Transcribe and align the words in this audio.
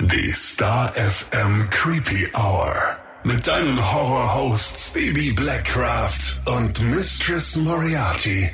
Die 0.00 0.30
Star 0.30 0.92
FM 0.92 1.68
Creepy 1.70 2.28
Hour. 2.36 2.72
Mit 3.24 3.48
deinen 3.48 3.76
Horror-Hosts 3.92 4.92
Baby 4.92 5.32
Blackcraft 5.32 6.38
und 6.56 6.80
Mistress 6.88 7.56
Moriarty. 7.56 8.48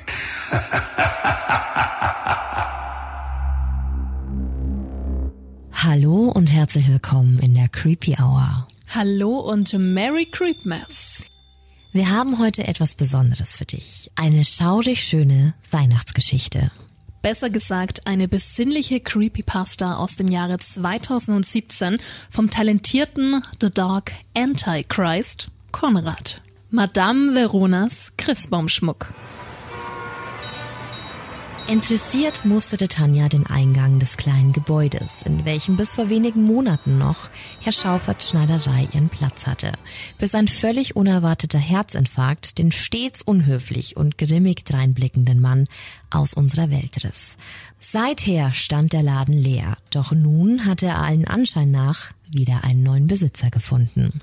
Hallo 5.73 6.31
und 6.31 6.51
herzlich 6.51 6.89
willkommen 6.89 7.37
in 7.37 7.53
der 7.53 7.69
Creepy 7.69 8.17
Hour. 8.19 8.67
Hallo 8.89 9.41
und 9.41 9.71
Merry 9.75 10.25
Creepmas. 10.25 11.25
Wir 11.93 12.09
haben 12.09 12.39
heute 12.39 12.67
etwas 12.67 12.95
Besonderes 12.95 13.57
für 13.57 13.67
dich. 13.67 14.11
Eine 14.17 14.47
schaurig 14.47 15.05
schöne 15.05 15.53
Weihnachtsgeschichte. 15.71 16.71
Besser 17.25 17.49
gesagt, 17.49 18.07
eine 18.07 18.29
besinnliche 18.29 19.01
Creepypasta 19.01 19.95
aus 19.97 20.17
dem 20.17 20.29
Jahre 20.29 20.59
2017 20.59 21.97
vom 22.31 22.51
talentierten 22.51 23.43
The 23.63 23.71
Dog 23.71 24.13
Antichrist 24.37 25.47
Konrad. 25.73 26.43
Madame 26.69 27.33
Veronas 27.33 28.13
Christbaumschmuck. 28.19 29.15
Interessiert 31.67 32.45
musterte 32.45 32.89
Tanja 32.89 33.31
den 33.31 33.47
Eingang 33.47 33.99
des 33.99 34.19
kleinen 34.19 34.53
Gebäudes, 34.53 35.23
in 35.23 35.47
welchem 35.47 35.79
bis 35.79 35.95
vor 35.95 36.11
wenigen 36.11 36.43
Monaten 36.43 36.99
noch 36.99 37.31
Herr 37.63 37.73
Schauferts 37.73 38.29
Schneiderei 38.29 38.87
ihren 38.93 39.09
Platz 39.09 39.47
hatte, 39.47 39.73
bis 40.19 40.35
ein 40.35 40.47
völlig 40.47 40.95
unerwarteter 40.95 41.59
Herzinfarkt 41.59 42.59
den 42.59 42.71
stets 42.71 43.23
unhöflich 43.23 43.97
und 43.97 44.19
grimmig 44.19 44.67
dreinblickenden 44.67 45.41
Mann 45.41 45.67
aus 46.11 46.35
unserer 46.35 46.71
Welt 46.71 47.03
riss. 47.03 47.39
Seither 47.81 48.53
stand 48.53 48.93
der 48.93 49.03
Laden 49.03 49.35
leer, 49.35 49.79
doch 49.89 50.13
nun 50.13 50.67
hatte 50.67 50.87
er 50.87 50.99
allen 50.99 51.27
Anschein 51.27 51.71
nach 51.71 52.13
wieder 52.31 52.63
einen 52.65 52.83
neuen 52.83 53.07
Besitzer 53.07 53.49
gefunden. 53.49 54.19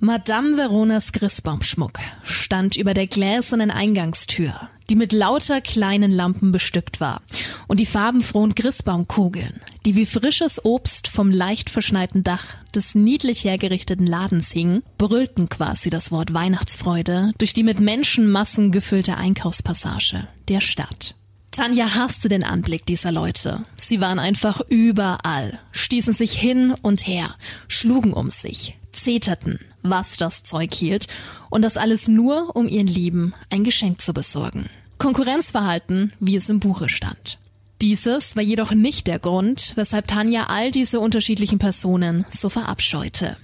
Madame 0.00 0.56
Veronas 0.56 1.12
Christbaumschmuck 1.12 2.00
stand 2.24 2.76
über 2.76 2.94
der 2.94 3.06
gläsernen 3.06 3.70
Eingangstür, 3.70 4.70
die 4.90 4.96
mit 4.96 5.12
lauter 5.12 5.60
kleinen 5.60 6.10
Lampen 6.10 6.52
bestückt 6.52 7.00
war, 7.00 7.22
und 7.68 7.80
die 7.80 7.86
farbenfrohen 7.86 8.54
Christbaumkugeln, 8.56 9.60
die 9.86 9.94
wie 9.94 10.04
frisches 10.04 10.64
Obst 10.64 11.08
vom 11.08 11.30
leicht 11.30 11.70
verschneiten 11.70 12.24
Dach 12.24 12.56
des 12.74 12.94
niedlich 12.94 13.44
hergerichteten 13.44 14.06
Ladens 14.06 14.50
hingen, 14.50 14.82
brüllten 14.98 15.48
quasi 15.48 15.90
das 15.90 16.10
Wort 16.10 16.34
Weihnachtsfreude 16.34 17.32
durch 17.38 17.52
die 17.52 17.62
mit 17.62 17.80
Menschenmassen 17.80 18.72
gefüllte 18.72 19.16
Einkaufspassage 19.16 20.26
der 20.48 20.60
Stadt. 20.60 21.14
Tanja 21.52 21.94
hasste 21.94 22.28
den 22.28 22.44
Anblick 22.44 22.86
dieser 22.86 23.12
Leute. 23.12 23.62
Sie 23.76 24.00
waren 24.00 24.18
einfach 24.18 24.60
überall, 24.68 25.58
stießen 25.72 26.14
sich 26.14 26.32
hin 26.32 26.74
und 26.82 27.06
her, 27.06 27.34
schlugen 27.68 28.12
um 28.12 28.30
sich, 28.30 28.78
zeterten, 28.92 29.58
was 29.82 30.16
das 30.16 30.42
Zeug 30.42 30.72
hielt, 30.74 31.06
und 31.48 31.62
das 31.62 31.76
alles 31.76 32.06
nur, 32.06 32.54
um 32.54 32.68
ihren 32.68 32.86
Lieben 32.86 33.34
ein 33.50 33.64
Geschenk 33.64 34.00
zu 34.00 34.12
besorgen. 34.12 34.68
Konkurrenzverhalten, 35.00 36.12
wie 36.20 36.36
es 36.36 36.50
im 36.50 36.60
Buche 36.60 36.90
stand. 36.90 37.38
Dieses 37.80 38.36
war 38.36 38.42
jedoch 38.42 38.72
nicht 38.72 39.06
der 39.06 39.18
Grund, 39.18 39.72
weshalb 39.74 40.06
Tanja 40.06 40.48
all 40.48 40.70
diese 40.70 41.00
unterschiedlichen 41.00 41.58
Personen 41.58 42.26
so 42.28 42.50
verabscheute. 42.50 43.38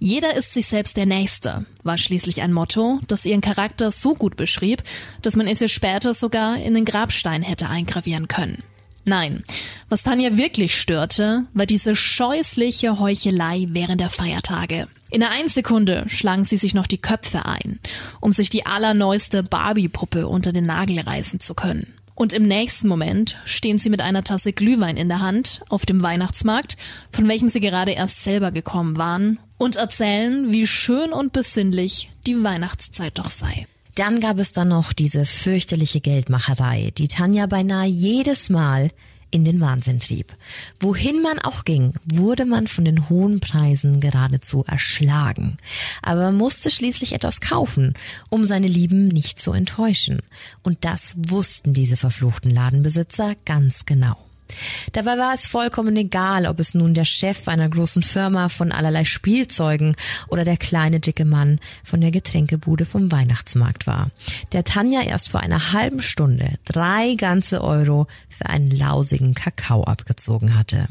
Jeder 0.00 0.34
ist 0.34 0.52
sich 0.52 0.66
selbst 0.66 0.96
der 0.96 1.06
Nächste, 1.06 1.64
war 1.84 1.96
schließlich 1.96 2.42
ein 2.42 2.52
Motto, 2.52 2.98
das 3.06 3.24
ihren 3.24 3.40
Charakter 3.40 3.92
so 3.92 4.14
gut 4.14 4.34
beschrieb, 4.34 4.82
dass 5.22 5.36
man 5.36 5.46
es 5.46 5.60
ihr 5.60 5.68
später 5.68 6.12
sogar 6.12 6.58
in 6.58 6.74
den 6.74 6.84
Grabstein 6.84 7.42
hätte 7.42 7.68
eingravieren 7.68 8.26
können. 8.26 8.64
Nein, 9.08 9.44
was 9.88 10.02
Tanja 10.02 10.36
wirklich 10.36 10.80
störte, 10.80 11.44
war 11.54 11.64
diese 11.64 11.94
scheußliche 11.94 12.98
Heuchelei 12.98 13.66
während 13.68 14.00
der 14.00 14.10
Feiertage. 14.10 14.88
In 15.10 15.22
einer 15.22 15.32
Einsekunde 15.32 16.04
schlagen 16.08 16.42
sie 16.42 16.56
sich 16.56 16.74
noch 16.74 16.88
die 16.88 17.00
Köpfe 17.00 17.46
ein, 17.46 17.78
um 18.20 18.32
sich 18.32 18.50
die 18.50 18.66
allerneueste 18.66 19.44
Barbie-Puppe 19.44 20.26
unter 20.26 20.52
den 20.52 20.64
Nagel 20.64 20.98
reißen 20.98 21.38
zu 21.38 21.54
können. 21.54 21.94
Und 22.16 22.32
im 22.32 22.48
nächsten 22.48 22.88
Moment 22.88 23.36
stehen 23.44 23.78
sie 23.78 23.90
mit 23.90 24.00
einer 24.00 24.24
Tasse 24.24 24.52
Glühwein 24.52 24.96
in 24.96 25.08
der 25.08 25.20
Hand 25.20 25.60
auf 25.68 25.86
dem 25.86 26.02
Weihnachtsmarkt, 26.02 26.76
von 27.12 27.28
welchem 27.28 27.46
sie 27.46 27.60
gerade 27.60 27.92
erst 27.92 28.24
selber 28.24 28.50
gekommen 28.50 28.96
waren, 28.96 29.38
und 29.56 29.76
erzählen, 29.76 30.50
wie 30.50 30.66
schön 30.66 31.12
und 31.12 31.32
besinnlich 31.32 32.10
die 32.26 32.42
Weihnachtszeit 32.42 33.18
doch 33.18 33.30
sei. 33.30 33.68
Dann 33.96 34.20
gab 34.20 34.38
es 34.38 34.52
dann 34.52 34.68
noch 34.68 34.92
diese 34.92 35.24
fürchterliche 35.24 36.00
Geldmacherei, 36.00 36.92
die 36.98 37.08
Tanja 37.08 37.46
beinahe 37.46 37.88
jedes 37.88 38.50
Mal 38.50 38.90
in 39.30 39.44
den 39.44 39.58
Wahnsinn 39.60 40.00
trieb. 40.00 40.34
Wohin 40.78 41.22
man 41.22 41.38
auch 41.38 41.64
ging, 41.64 41.94
wurde 42.04 42.44
man 42.44 42.66
von 42.66 42.84
den 42.84 43.08
hohen 43.08 43.40
Preisen 43.40 44.00
geradezu 44.00 44.64
erschlagen. 44.66 45.56
Aber 46.02 46.20
man 46.20 46.36
musste 46.36 46.70
schließlich 46.70 47.12
etwas 47.14 47.40
kaufen, 47.40 47.94
um 48.28 48.44
seine 48.44 48.68
Lieben 48.68 49.08
nicht 49.08 49.40
zu 49.40 49.52
enttäuschen. 49.52 50.20
Und 50.62 50.84
das 50.84 51.14
wussten 51.16 51.72
diese 51.72 51.96
verfluchten 51.96 52.50
Ladenbesitzer 52.50 53.34
ganz 53.46 53.86
genau. 53.86 54.25
Dabei 54.92 55.18
war 55.18 55.34
es 55.34 55.46
vollkommen 55.46 55.96
egal, 55.96 56.46
ob 56.46 56.60
es 56.60 56.74
nun 56.74 56.94
der 56.94 57.04
Chef 57.04 57.48
einer 57.48 57.68
großen 57.68 58.02
Firma 58.02 58.48
von 58.48 58.72
allerlei 58.72 59.04
Spielzeugen 59.04 59.96
oder 60.28 60.44
der 60.44 60.56
kleine 60.56 61.00
dicke 61.00 61.24
Mann 61.24 61.58
von 61.84 62.00
der 62.00 62.10
Getränkebude 62.10 62.84
vom 62.84 63.12
Weihnachtsmarkt 63.12 63.86
war, 63.86 64.10
der 64.52 64.64
Tanja 64.64 65.02
erst 65.02 65.30
vor 65.30 65.40
einer 65.40 65.72
halben 65.72 66.02
Stunde 66.02 66.58
drei 66.64 67.14
ganze 67.16 67.62
Euro 67.62 68.06
für 68.28 68.46
einen 68.46 68.70
lausigen 68.70 69.34
Kakao 69.34 69.84
abgezogen 69.84 70.56
hatte. 70.56 70.88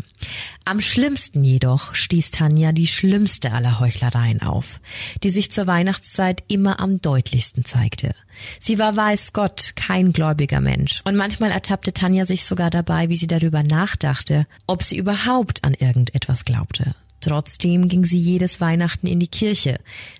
Am 0.63 0.81
schlimmsten 0.81 1.43
jedoch 1.43 1.93
stieß 1.93 2.31
Tanja 2.31 2.71
die 2.71 2.87
schlimmste 2.87 3.51
aller 3.51 3.79
Heuchlereien 3.79 4.41
auf, 4.41 4.79
die 5.23 5.29
sich 5.29 5.51
zur 5.51 5.67
Weihnachtszeit 5.67 6.43
immer 6.47 6.79
am 6.79 7.01
deutlichsten 7.01 7.63
zeigte. 7.63 8.15
Sie 8.59 8.79
war 8.79 8.95
weiß 8.95 9.33
Gott 9.33 9.73
kein 9.75 10.13
gläubiger 10.13 10.61
Mensch 10.61 11.01
und 11.05 11.15
manchmal 11.15 11.51
ertappte 11.51 11.93
Tanja 11.93 12.25
sich 12.25 12.45
sogar 12.45 12.69
dabei, 12.69 13.09
wie 13.09 13.15
sie 13.15 13.27
darüber 13.27 13.63
nachdachte, 13.63 14.45
ob 14.67 14.83
sie 14.83 14.97
überhaupt 14.97 15.63
an 15.63 15.73
irgendetwas 15.73 16.45
glaubte. 16.45 16.95
Trotzdem 17.21 17.87
ging 17.87 18.03
sie 18.03 18.19
jedes 18.19 18.61
Weihnachten 18.61 19.07
in 19.07 19.19
die 19.19 19.27
Kirche, 19.27 19.79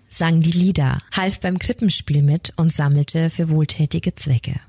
sang 0.09 0.39
die 0.39 0.51
Lieder, 0.51 0.97
half 1.15 1.39
beim 1.39 1.59
Krippenspiel 1.59 2.23
mit 2.23 2.51
und 2.55 2.75
sammelte 2.75 3.29
für 3.29 3.49
wohltätige 3.49 4.15
Zwecke. 4.15 4.59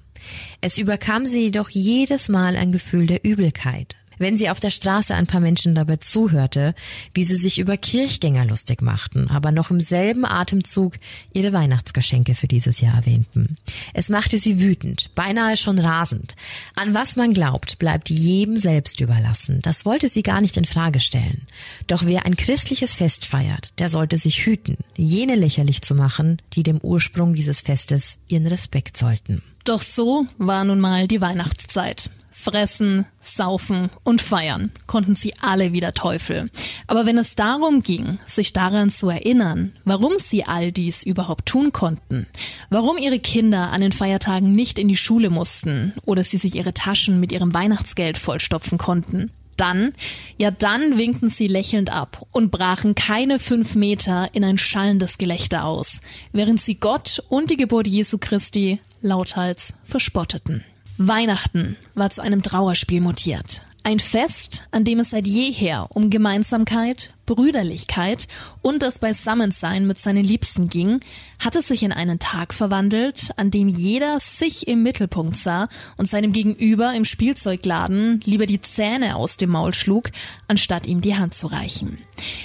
Es 0.61 0.77
überkam 0.77 1.27
sie 1.27 1.45
jedoch 1.45 1.71
jedes 1.71 2.29
Mal 2.29 2.57
ein 2.57 2.73
Gefühl 2.73 3.07
der 3.07 3.25
Übelkeit, 3.25 3.97
wenn 4.19 4.37
sie 4.37 4.51
auf 4.51 4.61
der 4.61 4.71
Straße 4.71 5.15
ein 5.15 5.27
paar 5.27 5.41
Menschen 5.41 5.75
dabei 5.75 5.97
zuhörte, 5.97 6.75
wie 7.15 7.25
sie 7.25 7.37
sich 7.37 7.59
über 7.59 7.77
Kirchgänger 7.77 8.45
lustig 8.45 8.83
machten, 8.83 9.29
aber 9.29 9.53
noch 9.53 9.71
im 9.71 9.81
selben 9.81 10.25
Atemzug 10.25 10.95
ihre 11.33 11.53
Weihnachtsgeschenke 11.53 12.35
für 12.35 12.49
dieses 12.49 12.81
Jahr 12.81 12.97
erwähnten. 12.97 13.57
Es 13.95 14.09
machte 14.09 14.39
sie 14.39 14.61
wütend, 14.61 15.11
beinahe 15.15 15.57
schon 15.57 15.79
rasend. 15.79 16.37
An 16.75 16.95
was 16.95 17.17
man 17.17 17.33
glaubt, 17.33 17.79
bleibt 17.79 18.11
jedem 18.11 18.59
selbst 18.59 19.01
überlassen. 19.01 19.61
Das 19.63 19.85
wollte 19.85 20.09
sie 20.09 20.23
gar 20.23 20.41
nicht 20.41 20.57
in 20.57 20.65
Frage 20.65 21.01
stellen. 21.01 21.43
Doch 21.87 22.05
wer 22.05 22.27
ein 22.27 22.37
christliches 22.37 22.95
Fest 22.95 23.27
feiert, 23.27 23.73
der 23.79 23.89
sollte 23.89 24.17
sich 24.17 24.45
hüten, 24.45 24.77
jene 24.97 25.35
lächerlich 25.35 25.83
zu 25.83 25.95
machen, 25.95 26.41
die 26.55 26.63
dem 26.63 26.79
Ursprung 26.79 27.35
dieses 27.35 27.61
Festes 27.61 28.19
ihren 28.29 28.47
Respekt 28.47 28.97
sollten. 28.97 29.43
Doch 29.65 29.83
so 29.83 30.27
war 30.39 30.65
nun 30.65 30.79
mal 30.79 31.09
die 31.09 31.21
Weihnachtszeit. 31.21 32.11
Fressen, 32.39 33.07
saufen 33.21 33.89
und 34.05 34.21
feiern 34.21 34.71
konnten 34.87 35.15
sie 35.15 35.33
alle 35.41 35.73
wieder 35.73 35.95
Teufel. 35.95 36.51
Aber 36.87 37.07
wenn 37.07 37.17
es 37.17 37.35
darum 37.35 37.83
ging, 37.83 38.19
sich 38.27 38.53
daran 38.53 38.91
zu 38.91 39.09
erinnern, 39.09 39.73
warum 39.85 40.13
sie 40.19 40.45
all 40.45 40.71
dies 40.71 41.03
überhaupt 41.03 41.47
tun 41.47 41.73
konnten, 41.73 42.27
warum 42.69 42.99
ihre 42.99 43.19
Kinder 43.19 43.71
an 43.71 43.81
den 43.81 43.91
Feiertagen 43.91 44.53
nicht 44.53 44.79
in 44.79 44.87
die 44.87 44.99
Schule 44.99 45.31
mussten 45.31 45.95
oder 46.05 46.23
sie 46.23 46.37
sich 46.37 46.55
ihre 46.55 46.75
Taschen 46.75 47.19
mit 47.19 47.33
ihrem 47.33 47.55
Weihnachtsgeld 47.55 48.19
vollstopfen 48.19 48.77
konnten, 48.77 49.33
dann, 49.57 49.95
ja 50.37 50.51
dann 50.51 50.99
winkten 50.99 51.31
sie 51.31 51.47
lächelnd 51.47 51.91
ab 51.91 52.27
und 52.33 52.51
brachen 52.51 52.95
keine 52.95 53.39
fünf 53.39 53.75
Meter 53.75 54.29
in 54.35 54.45
ein 54.45 54.59
schallendes 54.59 55.17
Gelächter 55.17 55.65
aus, 55.65 56.03
während 56.33 56.61
sie 56.61 56.77
Gott 56.77 57.25
und 57.31 57.51
die 57.51 57.57
Geburt 57.57 57.89
Jesu 57.89 58.19
Christi 58.19 58.79
lauthals 59.01 59.75
verspotteten. 59.85 60.65
Weihnachten 60.99 61.77
war 61.95 62.09
zu 62.09 62.23
einem 62.23 62.43
Trauerspiel 62.43 63.03
mutiert. 63.03 63.63
Ein 63.83 63.99
Fest, 63.99 64.63
an 64.71 64.85
dem 64.85 64.99
es 64.99 65.11
seit 65.11 65.27
jeher 65.27 65.87
um 65.91 66.11
Gemeinsamkeit, 66.11 67.11
Brüderlichkeit 67.27 68.27
und 68.63 68.83
das 68.83 68.99
Beisammensein 68.99 69.87
mit 69.87 69.99
seinen 69.99 70.25
Liebsten 70.25 70.69
ging, 70.69 71.01
hatte 71.39 71.61
sich 71.61 71.83
in 71.83 71.93
einen 71.93 72.19
Tag 72.19 72.55
verwandelt, 72.55 73.31
an 73.37 73.51
dem 73.51 73.69
jeder 73.69 74.19
sich 74.19 74.67
im 74.67 74.83
Mittelpunkt 74.83 75.37
sah 75.37 75.69
und 75.99 76.09
seinem 76.09 76.33
Gegenüber 76.33 76.95
im 76.95 77.05
Spielzeugladen 77.05 78.21
lieber 78.25 78.47
die 78.47 78.63
Zähne 78.63 79.17
aus 79.17 79.37
dem 79.37 79.51
Maul 79.51 79.75
schlug, 79.75 80.11
anstatt 80.49 80.87
ihm 80.87 81.01
die 81.01 81.17
Hand 81.17 81.35
zu 81.35 81.47
reichen. 81.47 81.99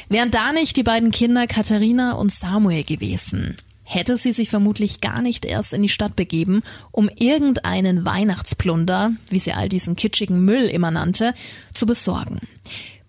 Wären 0.10 0.30
da 0.30 0.52
nicht 0.52 0.76
die 0.76 0.84
beiden 0.84 1.12
Kinder 1.12 1.48
Katharina 1.48 2.14
und 2.14 2.32
Samuel 2.32 2.84
gewesen, 2.84 3.56
hätte 3.92 4.16
sie 4.16 4.32
sich 4.32 4.50
vermutlich 4.50 5.02
gar 5.02 5.22
nicht 5.22 5.46
erst 5.46 5.74
in 5.74 5.82
die 5.82 5.90
Stadt 5.90 6.16
begeben, 6.16 6.64
um 6.92 7.10
irgendeinen 7.10 8.06
Weihnachtsplunder, 8.06 9.12
wie 9.30 9.40
sie 9.40 9.52
all 9.52 9.68
diesen 9.68 9.98
kitschigen 9.98 10.46
Müll 10.46 10.64
immer 10.64 10.92
nannte, 10.92 11.34
zu 11.74 11.86
besorgen. 11.86 12.40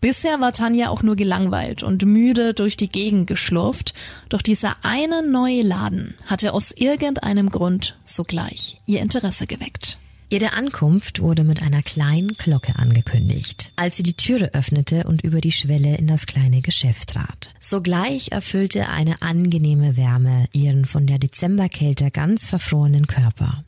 Bisher 0.00 0.40
war 0.40 0.52
Tanja 0.52 0.88
auch 0.88 1.04
nur 1.04 1.14
gelangweilt 1.14 1.84
und 1.84 2.04
müde 2.04 2.54
durch 2.54 2.76
die 2.76 2.88
Gegend 2.88 3.28
geschlurft, 3.28 3.94
doch 4.28 4.42
dieser 4.42 4.74
eine 4.82 5.24
neue 5.24 5.62
Laden 5.62 6.14
hatte 6.26 6.52
aus 6.52 6.72
irgendeinem 6.72 7.50
Grund 7.50 7.96
sogleich 8.04 8.80
ihr 8.86 9.00
Interesse 9.00 9.46
geweckt. 9.46 9.98
Ihre 10.32 10.54
Ankunft 10.54 11.20
wurde 11.20 11.44
mit 11.44 11.60
einer 11.60 11.82
kleinen 11.82 12.28
Glocke 12.38 12.76
angekündigt, 12.76 13.70
als 13.76 13.98
sie 13.98 14.02
die 14.02 14.16
Türe 14.16 14.54
öffnete 14.54 15.04
und 15.04 15.22
über 15.22 15.42
die 15.42 15.52
Schwelle 15.52 15.98
in 15.98 16.06
das 16.06 16.24
kleine 16.24 16.62
Geschäft 16.62 17.10
trat. 17.10 17.50
Sogleich 17.60 18.32
erfüllte 18.32 18.88
eine 18.88 19.20
angenehme 19.20 19.98
Wärme 19.98 20.46
ihren 20.54 20.86
von 20.86 21.06
der 21.06 21.18
Dezemberkälte 21.18 22.10
ganz 22.10 22.48
verfrorenen 22.48 23.06
Körper. 23.06 23.62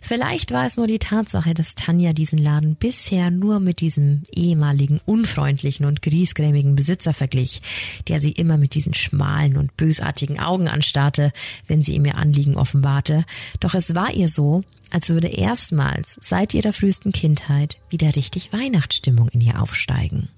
Vielleicht 0.00 0.52
war 0.52 0.64
es 0.64 0.76
nur 0.76 0.86
die 0.86 1.00
Tatsache, 1.00 1.54
dass 1.54 1.74
Tanja 1.74 2.12
diesen 2.12 2.38
Laden 2.38 2.76
bisher 2.76 3.32
nur 3.32 3.58
mit 3.58 3.80
diesem 3.80 4.22
ehemaligen 4.32 5.00
unfreundlichen 5.06 5.86
und 5.86 6.02
griesgrämigen 6.02 6.76
Besitzer 6.76 7.14
verglich, 7.14 7.62
der 8.06 8.20
sie 8.20 8.30
immer 8.30 8.58
mit 8.58 8.76
diesen 8.76 8.94
schmalen 8.94 9.56
und 9.56 9.76
bösartigen 9.76 10.38
Augen 10.38 10.68
anstarrte, 10.68 11.32
wenn 11.66 11.82
sie 11.82 11.96
ihm 11.96 12.04
ihr 12.04 12.14
Anliegen 12.14 12.54
offenbarte. 12.54 13.24
Doch 13.58 13.74
es 13.74 13.96
war 13.96 14.14
ihr 14.14 14.28
so, 14.28 14.62
als 14.90 15.10
würde 15.10 15.28
erstmals 15.28 16.18
seit 16.20 16.54
ihrer 16.54 16.72
frühesten 16.72 17.12
Kindheit 17.12 17.78
wieder 17.90 18.14
richtig 18.16 18.52
Weihnachtsstimmung 18.52 19.28
in 19.28 19.40
ihr 19.40 19.60
aufsteigen. 19.60 20.28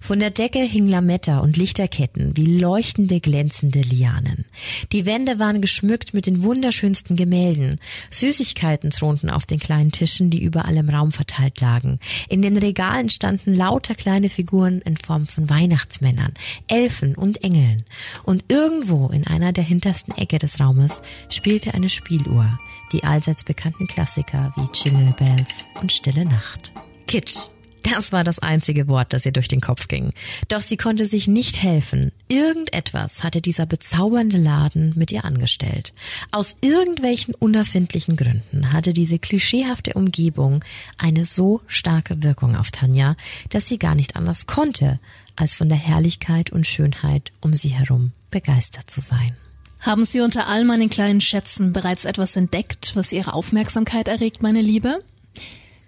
Von 0.00 0.20
der 0.20 0.30
Decke 0.30 0.60
hing 0.60 0.86
Lametta 0.86 1.40
und 1.40 1.56
Lichterketten 1.56 2.36
wie 2.36 2.58
leuchtende, 2.58 3.20
glänzende 3.20 3.80
Lianen. 3.80 4.44
Die 4.92 5.04
Wände 5.04 5.38
waren 5.38 5.60
geschmückt 5.60 6.14
mit 6.14 6.26
den 6.26 6.42
wunderschönsten 6.42 7.16
Gemälden. 7.16 7.80
Süßigkeiten 8.10 8.90
thronten 8.90 9.30
auf 9.30 9.46
den 9.46 9.58
kleinen 9.58 9.92
Tischen, 9.92 10.30
die 10.30 10.42
überall 10.42 10.76
im 10.76 10.88
Raum 10.88 11.12
verteilt 11.12 11.60
lagen. 11.60 11.98
In 12.28 12.42
den 12.42 12.56
Regalen 12.56 13.10
standen 13.10 13.54
lauter 13.54 13.94
kleine 13.94 14.30
Figuren 14.30 14.80
in 14.82 14.96
Form 14.96 15.26
von 15.26 15.50
Weihnachtsmännern, 15.50 16.34
Elfen 16.68 17.14
und 17.14 17.42
Engeln. 17.42 17.82
Und 18.22 18.44
irgendwo 18.48 19.08
in 19.08 19.26
einer 19.26 19.52
der 19.52 19.64
hintersten 19.64 20.16
Ecke 20.16 20.38
des 20.38 20.60
Raumes 20.60 21.02
spielte 21.28 21.74
eine 21.74 21.88
Spieluhr 21.88 22.58
die 22.92 23.04
allseits 23.04 23.44
bekannten 23.44 23.86
Klassiker 23.86 24.52
wie 24.56 24.68
Jingle 24.72 25.14
Bells 25.18 25.66
und 25.80 25.92
Stille 25.92 26.24
Nacht. 26.24 26.72
Kitsch. 27.06 27.48
Das 27.82 28.12
war 28.12 28.24
das 28.24 28.38
einzige 28.38 28.88
Wort, 28.88 29.12
das 29.12 29.24
ihr 29.24 29.32
durch 29.32 29.48
den 29.48 29.60
Kopf 29.60 29.88
ging. 29.88 30.12
Doch 30.48 30.60
sie 30.60 30.76
konnte 30.76 31.06
sich 31.06 31.26
nicht 31.26 31.62
helfen. 31.62 32.12
Irgendetwas 32.28 33.22
hatte 33.22 33.40
dieser 33.40 33.66
bezaubernde 33.66 34.36
Laden 34.36 34.92
mit 34.96 35.10
ihr 35.10 35.24
angestellt. 35.24 35.94
Aus 36.30 36.56
irgendwelchen 36.60 37.34
unerfindlichen 37.34 38.16
Gründen 38.16 38.72
hatte 38.72 38.92
diese 38.92 39.18
klischeehafte 39.18 39.94
Umgebung 39.94 40.64
eine 40.98 41.24
so 41.24 41.62
starke 41.66 42.22
Wirkung 42.22 42.56
auf 42.56 42.70
Tanja, 42.70 43.16
dass 43.50 43.68
sie 43.68 43.78
gar 43.78 43.94
nicht 43.94 44.16
anders 44.16 44.46
konnte, 44.46 44.98
als 45.36 45.54
von 45.54 45.68
der 45.68 45.78
Herrlichkeit 45.78 46.50
und 46.50 46.66
Schönheit 46.66 47.32
um 47.40 47.54
sie 47.54 47.70
herum 47.70 48.12
begeistert 48.30 48.90
zu 48.90 49.00
sein. 49.00 49.36
Haben 49.80 50.04
Sie 50.04 50.20
unter 50.20 50.48
all 50.48 50.64
meinen 50.64 50.90
kleinen 50.90 51.20
Schätzen 51.20 51.72
bereits 51.72 52.04
etwas 52.04 52.36
entdeckt, 52.36 52.92
was 52.94 53.12
Ihre 53.12 53.32
Aufmerksamkeit 53.32 54.08
erregt, 54.08 54.42
meine 54.42 54.62
Liebe? 54.62 55.02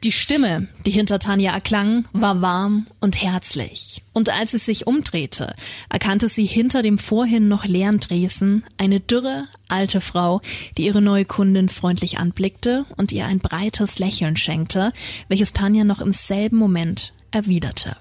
Die 0.02 0.12
Stimme, 0.12 0.66
die 0.86 0.92
hinter 0.92 1.18
Tanja 1.18 1.52
erklang, 1.52 2.06
war 2.14 2.40
warm 2.40 2.86
und 3.00 3.20
herzlich. 3.20 4.02
Und 4.14 4.30
als 4.30 4.52
sie 4.52 4.58
sich 4.58 4.86
umdrehte, 4.86 5.54
erkannte 5.90 6.30
sie 6.30 6.46
hinter 6.46 6.80
dem 6.80 6.96
vorhin 6.96 7.48
noch 7.48 7.66
leeren 7.66 8.00
Dresen 8.00 8.64
eine 8.78 9.00
dürre, 9.00 9.46
alte 9.68 10.00
Frau, 10.00 10.40
die 10.78 10.86
ihre 10.86 11.02
neue 11.02 11.26
Kundin 11.26 11.68
freundlich 11.68 12.18
anblickte 12.18 12.86
und 12.96 13.12
ihr 13.12 13.26
ein 13.26 13.40
breites 13.40 13.98
Lächeln 13.98 14.38
schenkte, 14.38 14.94
welches 15.28 15.52
Tanja 15.52 15.84
noch 15.84 16.00
im 16.00 16.12
selben 16.12 16.56
Moment 16.56 17.12
erwiderte. 17.30 17.94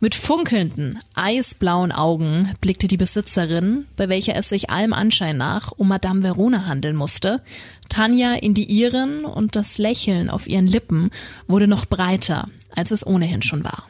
Mit 0.00 0.14
funkelnden, 0.14 0.98
eisblauen 1.14 1.92
Augen 1.92 2.50
blickte 2.60 2.88
die 2.88 2.96
Besitzerin, 2.96 3.86
bei 3.96 4.08
welcher 4.08 4.34
es 4.34 4.48
sich 4.48 4.70
allem 4.70 4.92
Anschein 4.92 5.36
nach 5.36 5.72
um 5.72 5.88
Madame 5.88 6.22
Verona 6.22 6.66
handeln 6.66 6.96
musste, 6.96 7.42
Tanja 7.88 8.34
in 8.34 8.54
die 8.54 8.64
ihren 8.64 9.24
und 9.24 9.56
das 9.56 9.78
Lächeln 9.78 10.30
auf 10.30 10.48
ihren 10.48 10.66
Lippen 10.66 11.10
wurde 11.48 11.66
noch 11.66 11.84
breiter, 11.84 12.48
als 12.74 12.90
es 12.90 13.06
ohnehin 13.06 13.42
schon 13.42 13.64
war. 13.64 13.84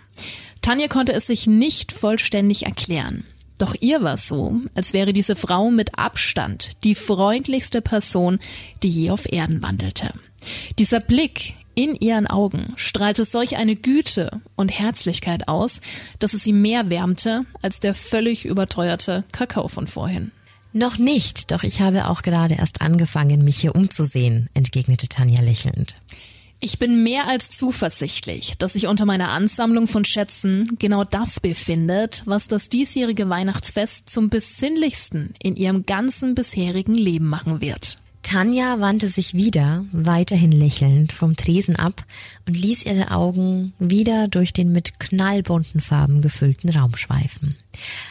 Tanja 0.62 0.88
konnte 0.88 1.12
es 1.12 1.26
sich 1.26 1.46
nicht 1.46 1.92
vollständig 1.92 2.66
erklären. 2.66 3.24
Doch 3.58 3.74
ihr 3.78 4.02
war 4.02 4.16
so, 4.16 4.58
als 4.74 4.94
wäre 4.94 5.12
diese 5.12 5.36
Frau 5.36 5.70
mit 5.70 5.98
Abstand 5.98 6.82
die 6.82 6.94
freundlichste 6.94 7.82
Person, 7.82 8.38
die 8.82 8.88
je 8.88 9.10
auf 9.10 9.30
Erden 9.30 9.62
wandelte. 9.62 10.12
Dieser 10.78 11.00
Blick 11.00 11.54
in 11.80 11.94
ihren 11.94 12.26
Augen 12.26 12.74
strahlte 12.76 13.24
solch 13.24 13.56
eine 13.56 13.74
Güte 13.74 14.42
und 14.54 14.68
Herzlichkeit 14.68 15.48
aus, 15.48 15.80
dass 16.18 16.34
es 16.34 16.44
sie 16.44 16.52
mehr 16.52 16.90
wärmte 16.90 17.46
als 17.62 17.80
der 17.80 17.94
völlig 17.94 18.44
überteuerte 18.44 19.24
Kakao 19.32 19.66
von 19.68 19.86
vorhin. 19.86 20.30
Noch 20.74 20.98
nicht, 20.98 21.50
doch 21.50 21.62
ich 21.62 21.80
habe 21.80 22.08
auch 22.08 22.20
gerade 22.20 22.56
erst 22.56 22.82
angefangen, 22.82 23.44
mich 23.44 23.58
hier 23.58 23.74
umzusehen, 23.74 24.50
entgegnete 24.52 25.08
Tanja 25.08 25.40
lächelnd. 25.40 25.96
Ich 26.60 26.78
bin 26.78 27.02
mehr 27.02 27.26
als 27.26 27.48
zuversichtlich, 27.48 28.52
dass 28.58 28.74
sich 28.74 28.86
unter 28.86 29.06
meiner 29.06 29.30
Ansammlung 29.30 29.86
von 29.86 30.04
Schätzen 30.04 30.76
genau 30.78 31.04
das 31.04 31.40
befindet, 31.40 32.22
was 32.26 32.46
das 32.46 32.68
diesjährige 32.68 33.30
Weihnachtsfest 33.30 34.10
zum 34.10 34.28
besinnlichsten 34.28 35.32
in 35.42 35.56
ihrem 35.56 35.86
ganzen 35.86 36.34
bisherigen 36.34 36.94
Leben 36.94 37.26
machen 37.26 37.62
wird. 37.62 37.98
Tanja 38.22 38.80
wandte 38.80 39.08
sich 39.08 39.34
wieder, 39.34 39.84
weiterhin 39.92 40.52
lächelnd, 40.52 41.12
vom 41.12 41.36
Tresen 41.36 41.76
ab 41.76 42.04
und 42.46 42.56
ließ 42.56 42.84
ihre 42.84 43.10
Augen 43.10 43.72
wieder 43.78 44.28
durch 44.28 44.52
den 44.52 44.72
mit 44.72 45.00
knallbunten 45.00 45.80
Farben 45.80 46.20
gefüllten 46.20 46.68
Raum 46.70 46.96
schweifen. 46.96 47.56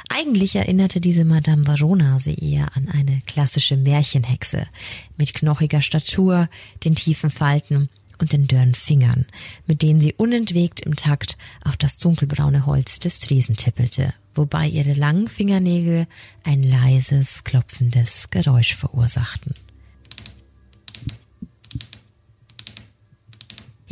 Eigentlich 0.10 0.56
erinnerte 0.56 1.00
diese 1.00 1.26
Madame 1.26 1.66
Varona 1.68 2.20
sie 2.20 2.36
eher 2.36 2.76
an 2.76 2.90
eine 2.90 3.22
klassische 3.28 3.78
Märchenhexe 3.78 4.68
mit 5.16 5.34
knochiger 5.34 5.82
Statur, 5.82 6.50
den 6.84 6.96
tiefen 6.96 7.30
Falten 7.30 7.88
und 8.20 8.34
den 8.34 8.48
dürren 8.48 8.76
Fingern, 8.76 9.26
mit 9.68 9.82
denen 9.82 10.02
sie 10.02 10.14
unentwegt 10.14 10.82
im 10.82 10.96
Takt 10.96 11.38
auf 11.64 11.78
das 11.78 11.98
dunkelbraune 11.98 12.66
Holz 12.66 13.00
des 13.00 13.20
Tresen 13.20 13.56
tippelte, 13.56 14.14
wobei 14.36 14.68
ihre 14.68 14.94
langen 14.94 15.28
Fingernägel 15.28 16.08
ein 16.44 16.64
leises, 16.64 17.44
klopfendes 17.44 18.30
Geräusch 18.32 18.76
verursachten. 18.76 19.54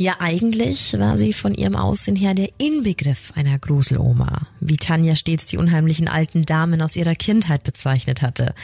Ja, 0.00 0.14
eigentlich 0.20 0.96
war 0.96 1.18
sie 1.18 1.32
von 1.32 1.56
ihrem 1.56 1.74
Aussehen 1.74 2.14
her 2.14 2.32
der 2.32 2.50
Inbegriff 2.58 3.32
einer 3.34 3.58
Gruseloma, 3.58 4.46
wie 4.60 4.76
Tanja 4.76 5.16
stets 5.16 5.46
die 5.46 5.56
unheimlichen 5.56 6.06
alten 6.06 6.44
Damen 6.44 6.80
aus 6.82 6.94
ihrer 6.94 7.16
Kindheit 7.16 7.64
bezeichnet 7.64 8.22
hatte. 8.22 8.54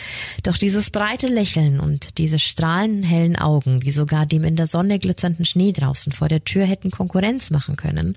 Doch 0.45 0.57
dieses 0.57 0.91
breite 0.91 1.27
Lächeln 1.27 1.81
und 1.81 2.19
diese 2.19 2.39
strahlenden 2.39 3.03
hellen 3.03 3.35
Augen, 3.35 3.81
die 3.81 3.91
sogar 3.91 4.27
dem 4.27 4.45
in 4.45 4.55
der 4.55 4.69
Sonne 4.69 5.01
glitzernden 5.01 5.45
Schnee 5.45 5.73
draußen 5.73 6.13
vor 6.13 6.29
der 6.29 6.45
Tür 6.45 6.67
hätten 6.67 6.93
Konkurrenz 6.93 7.51
machen 7.51 7.75
können, 7.75 8.17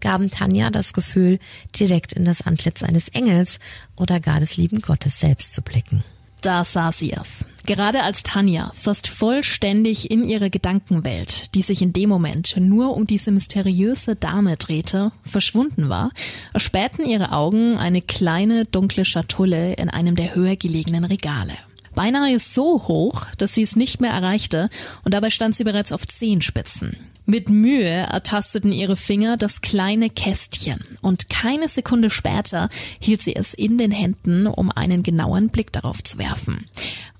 gaben 0.00 0.30
Tanja 0.30 0.70
das 0.70 0.94
Gefühl, 0.94 1.40
direkt 1.78 2.14
in 2.14 2.24
das 2.24 2.40
Antlitz 2.40 2.82
eines 2.82 3.10
Engels 3.10 3.58
oder 3.94 4.20
gar 4.20 4.40
des 4.40 4.56
lieben 4.56 4.80
Gottes 4.80 5.20
selbst 5.20 5.52
zu 5.52 5.60
blicken. 5.60 6.02
Da 6.44 6.62
saß 6.62 6.98
sie 6.98 7.12
es. 7.12 7.46
Gerade 7.64 8.02
als 8.02 8.22
Tanja 8.22 8.70
fast 8.74 9.08
vollständig 9.08 10.10
in 10.10 10.28
ihrer 10.28 10.50
Gedankenwelt, 10.50 11.54
die 11.54 11.62
sich 11.62 11.80
in 11.80 11.94
dem 11.94 12.10
Moment 12.10 12.56
nur 12.58 12.94
um 12.94 13.06
diese 13.06 13.30
mysteriöse 13.30 14.14
Dame 14.14 14.58
drehte, 14.58 15.10
verschwunden 15.22 15.88
war, 15.88 16.10
erspähten 16.52 17.06
ihre 17.06 17.32
Augen 17.32 17.78
eine 17.78 18.02
kleine 18.02 18.66
dunkle 18.66 19.06
Schatulle 19.06 19.72
in 19.72 19.88
einem 19.88 20.16
der 20.16 20.34
höher 20.34 20.56
gelegenen 20.56 21.06
Regale. 21.06 21.54
Beinahe 21.94 22.38
so 22.38 22.86
hoch, 22.88 23.24
dass 23.38 23.54
sie 23.54 23.62
es 23.62 23.74
nicht 23.74 24.02
mehr 24.02 24.10
erreichte 24.10 24.68
und 25.02 25.14
dabei 25.14 25.30
stand 25.30 25.54
sie 25.54 25.64
bereits 25.64 25.92
auf 25.92 26.06
Zehenspitzen. 26.06 26.98
Mit 27.26 27.48
Mühe 27.48 27.88
ertasteten 27.88 28.70
ihre 28.70 28.96
Finger 28.96 29.38
das 29.38 29.62
kleine 29.62 30.10
Kästchen 30.10 30.84
und 31.00 31.30
keine 31.30 31.68
Sekunde 31.68 32.10
später 32.10 32.68
hielt 33.00 33.22
sie 33.22 33.34
es 33.34 33.54
in 33.54 33.78
den 33.78 33.92
Händen, 33.92 34.46
um 34.46 34.70
einen 34.70 35.02
genauen 35.02 35.48
Blick 35.48 35.72
darauf 35.72 36.02
zu 36.02 36.18
werfen. 36.18 36.66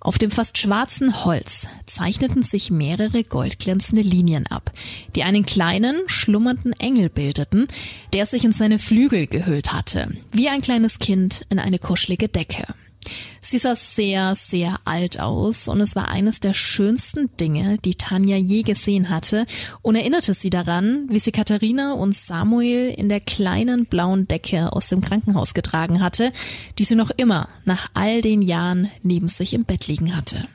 Auf 0.01 0.19
dem 0.19 0.31
fast 0.31 0.59
schwarzen 0.59 1.25
Holz 1.25 1.67
zeichneten 1.87 2.43
sich 2.43 2.71
mehrere 2.71 3.25
goldglänzende 3.25 4.03
Linien 4.03 4.47
ab, 4.47 4.73
die 5.15 5.23
einen 5.23 5.47
kleinen, 5.47 5.99
schlummernden 6.07 6.75
Engel 6.75 7.09
bildeten, 7.09 7.67
der 8.13 8.27
sich 8.27 8.45
in 8.45 8.53
seine 8.53 8.79
Flügel 8.79 9.27
gehüllt 9.27 9.73
hatte, 9.73 10.11
wie 10.33 10.51
ein 10.51 10.61
kleines 10.61 10.99
Kind 10.99 11.47
in 11.49 11.59
eine 11.59 11.79
kuschelige 11.79 12.29
Decke. 12.29 12.67
Sie 13.47 13.59
sah 13.59 13.77
sehr, 13.77 14.35
sehr 14.37 14.81
alt 14.87 15.21
aus 15.21 15.69
und 15.69 15.79
es 15.83 15.95
war 15.95 16.09
eines 16.09 16.41
der 16.41 16.55
schönsten 16.55 17.29
Dinge, 17.37 17.77
die 17.85 17.95
Tanja 17.95 18.39
je 18.39 18.63
gesehen 18.63 19.11
hatte 19.11 19.45
und 19.83 19.97
erinnerte 19.97 20.33
sie 20.33 20.49
daran, 20.49 21.07
wie 21.11 21.19
sie 21.19 21.31
Katharina 21.31 21.93
und 21.93 22.15
Samuel 22.15 22.89
in 22.89 23.11
der 23.11 23.21
kleinen 23.21 23.85
blauen 23.85 24.27
Decke 24.27 24.73
aus 24.73 24.89
dem 24.89 25.03
Krankenhaus 25.03 25.53
getragen 25.53 26.03
hatte, 26.03 26.33
die 26.79 26.85
sie 26.85 26.95
noch 26.95 27.11
immer 27.11 27.51
nach 27.67 27.91
all 27.93 28.23
den 28.23 28.41
Jahren 28.41 28.91
neben 29.03 29.29
sich 29.29 29.53
im 29.53 29.67
Bett 29.67 29.89
liegen 29.89 30.17
hatte. 30.17 30.49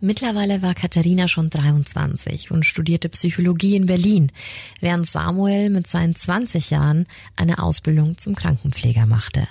Mittlerweile 0.00 0.60
war 0.60 0.74
Katharina 0.74 1.28
schon 1.28 1.50
23 1.50 2.50
und 2.50 2.66
studierte 2.66 3.08
Psychologie 3.08 3.76
in 3.76 3.86
Berlin, 3.86 4.32
während 4.80 5.06
Samuel 5.06 5.70
mit 5.70 5.86
seinen 5.86 6.14
20 6.14 6.70
Jahren 6.70 7.06
eine 7.36 7.62
Ausbildung 7.62 8.18
zum 8.18 8.34
Krankenpfleger 8.34 9.06
machte. 9.06 9.48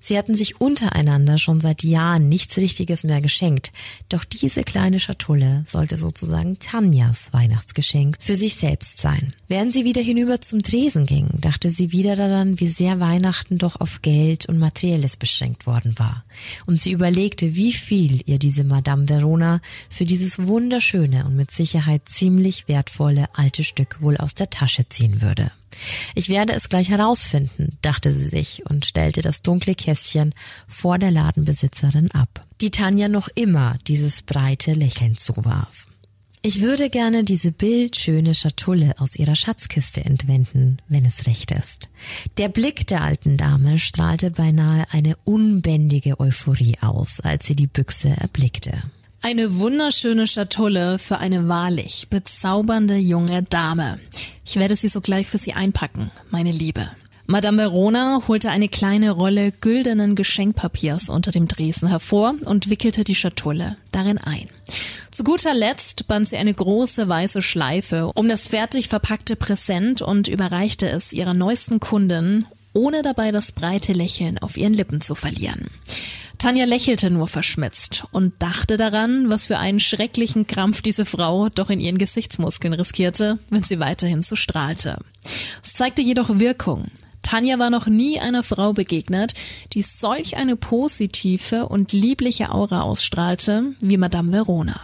Sie 0.00 0.16
hatten 0.16 0.34
sich 0.34 0.60
untereinander 0.60 1.38
schon 1.38 1.60
seit 1.60 1.82
Jahren 1.82 2.28
nichts 2.28 2.56
Richtiges 2.56 3.04
mehr 3.04 3.20
geschenkt, 3.20 3.72
doch 4.08 4.24
diese 4.24 4.62
kleine 4.62 5.00
Schatulle 5.00 5.64
sollte 5.66 5.96
sozusagen 5.96 6.58
Tanjas 6.60 7.32
Weihnachtsgeschenk 7.32 8.16
für 8.20 8.36
sich 8.36 8.54
selbst 8.54 9.00
sein. 9.00 9.34
Während 9.48 9.72
sie 9.72 9.84
wieder 9.84 10.00
hinüber 10.00 10.40
zum 10.40 10.62
Tresen 10.62 11.04
ging, 11.04 11.28
dachte 11.40 11.68
sie 11.68 11.92
wieder 11.92 12.16
daran, 12.16 12.60
wie 12.60 12.68
sehr 12.68 13.00
Weihnachten 13.00 13.58
doch 13.58 13.80
auf 13.80 14.00
Geld 14.00 14.46
und 14.46 14.58
Materielles 14.58 15.16
beschränkt 15.16 15.66
worden 15.66 15.94
war. 15.98 16.24
Und 16.66 16.80
sie 16.80 16.92
überlegte, 16.92 17.54
wie 17.56 17.72
viel 17.72 18.22
ihr 18.24 18.38
diese 18.38 18.64
Madame 18.64 19.08
Verona 19.08 19.60
für 19.90 20.06
dieses 20.06 20.46
wunderschöne 20.46 21.26
und 21.26 21.36
mit 21.36 21.50
Sicherheit 21.50 22.08
ziemlich 22.08 22.68
wertvolle 22.68 23.28
alte 23.34 23.64
Stück 23.64 24.00
wohl 24.00 24.16
aus 24.16 24.34
der 24.34 24.48
Tasche 24.48 24.88
ziehen 24.88 25.20
würde. 25.20 25.50
Ich 26.14 26.28
werde 26.28 26.52
es 26.54 26.68
gleich 26.68 26.88
herausfinden, 26.88 27.76
dachte 27.82 28.12
sie 28.12 28.28
sich 28.28 28.62
und 28.68 28.86
stellte 28.86 29.20
das 29.20 29.42
dunkle 29.42 29.74
Kästchen 29.74 30.34
vor 30.66 30.98
der 30.98 31.10
Ladenbesitzerin 31.10 32.10
ab, 32.12 32.46
die 32.60 32.70
Tanja 32.70 33.08
noch 33.08 33.28
immer 33.34 33.76
dieses 33.86 34.22
breite 34.22 34.72
Lächeln 34.72 35.16
zuwarf. 35.16 35.86
Ich 36.42 36.62
würde 36.62 36.88
gerne 36.88 37.22
diese 37.22 37.52
bildschöne 37.52 38.34
Schatulle 38.34 38.94
aus 38.98 39.16
ihrer 39.16 39.34
Schatzkiste 39.34 40.02
entwenden, 40.02 40.78
wenn 40.88 41.04
es 41.04 41.26
recht 41.26 41.50
ist. 41.50 41.90
Der 42.38 42.48
Blick 42.48 42.86
der 42.86 43.02
alten 43.02 43.36
Dame 43.36 43.78
strahlte 43.78 44.30
beinahe 44.30 44.86
eine 44.90 45.16
unbändige 45.24 46.18
Euphorie 46.18 46.78
aus, 46.80 47.20
als 47.20 47.46
sie 47.46 47.56
die 47.56 47.66
Büchse 47.66 48.08
erblickte. 48.08 48.84
Eine 49.22 49.58
wunderschöne 49.58 50.26
Schatulle 50.26 50.98
für 50.98 51.18
eine 51.18 51.46
wahrlich 51.46 52.08
bezaubernde 52.08 52.96
junge 52.96 53.42
Dame. 53.42 53.98
Ich 54.46 54.56
werde 54.56 54.74
sie 54.76 54.88
sogleich 54.88 55.26
für 55.26 55.36
Sie 55.36 55.52
einpacken, 55.52 56.10
meine 56.30 56.52
Liebe. 56.52 56.88
Madame 57.26 57.58
Verona 57.58 58.22
holte 58.28 58.48
eine 58.48 58.70
kleine 58.70 59.10
Rolle 59.10 59.52
güldenen 59.52 60.14
Geschenkpapiers 60.14 61.10
unter 61.10 61.32
dem 61.32 61.48
Dresen 61.48 61.88
hervor 61.88 62.34
und 62.46 62.70
wickelte 62.70 63.04
die 63.04 63.14
Schatulle 63.14 63.76
darin 63.92 64.16
ein. 64.16 64.48
Zu 65.10 65.22
guter 65.22 65.52
Letzt 65.52 66.08
band 66.08 66.26
sie 66.26 66.38
eine 66.38 66.54
große 66.54 67.06
weiße 67.06 67.42
Schleife 67.42 68.10
um 68.14 68.26
das 68.26 68.48
fertig 68.48 68.88
verpackte 68.88 69.36
Präsent 69.36 70.00
und 70.00 70.28
überreichte 70.28 70.88
es 70.88 71.12
ihrer 71.12 71.34
neuesten 71.34 71.78
Kundin, 71.78 72.46
ohne 72.72 73.02
dabei 73.02 73.32
das 73.32 73.52
breite 73.52 73.92
Lächeln 73.92 74.38
auf 74.38 74.56
ihren 74.56 74.72
Lippen 74.72 75.02
zu 75.02 75.14
verlieren. 75.14 75.68
Tanja 76.40 76.64
lächelte 76.64 77.10
nur 77.10 77.28
verschmitzt 77.28 78.04
und 78.12 78.32
dachte 78.38 78.78
daran, 78.78 79.28
was 79.28 79.44
für 79.44 79.58
einen 79.58 79.78
schrecklichen 79.78 80.46
Krampf 80.46 80.80
diese 80.80 81.04
Frau 81.04 81.50
doch 81.50 81.68
in 81.68 81.80
ihren 81.80 81.98
Gesichtsmuskeln 81.98 82.72
riskierte, 82.72 83.38
wenn 83.50 83.62
sie 83.62 83.78
weiterhin 83.78 84.22
so 84.22 84.36
strahlte. 84.36 84.96
Es 85.62 85.74
zeigte 85.74 86.00
jedoch 86.00 86.38
Wirkung. 86.40 86.86
Tanja 87.20 87.58
war 87.58 87.68
noch 87.68 87.88
nie 87.88 88.20
einer 88.20 88.42
Frau 88.42 88.72
begegnet, 88.72 89.34
die 89.74 89.82
solch 89.82 90.38
eine 90.38 90.56
positive 90.56 91.68
und 91.68 91.92
liebliche 91.92 92.52
Aura 92.52 92.80
ausstrahlte 92.80 93.74
wie 93.82 93.98
Madame 93.98 94.32
Verona. 94.32 94.80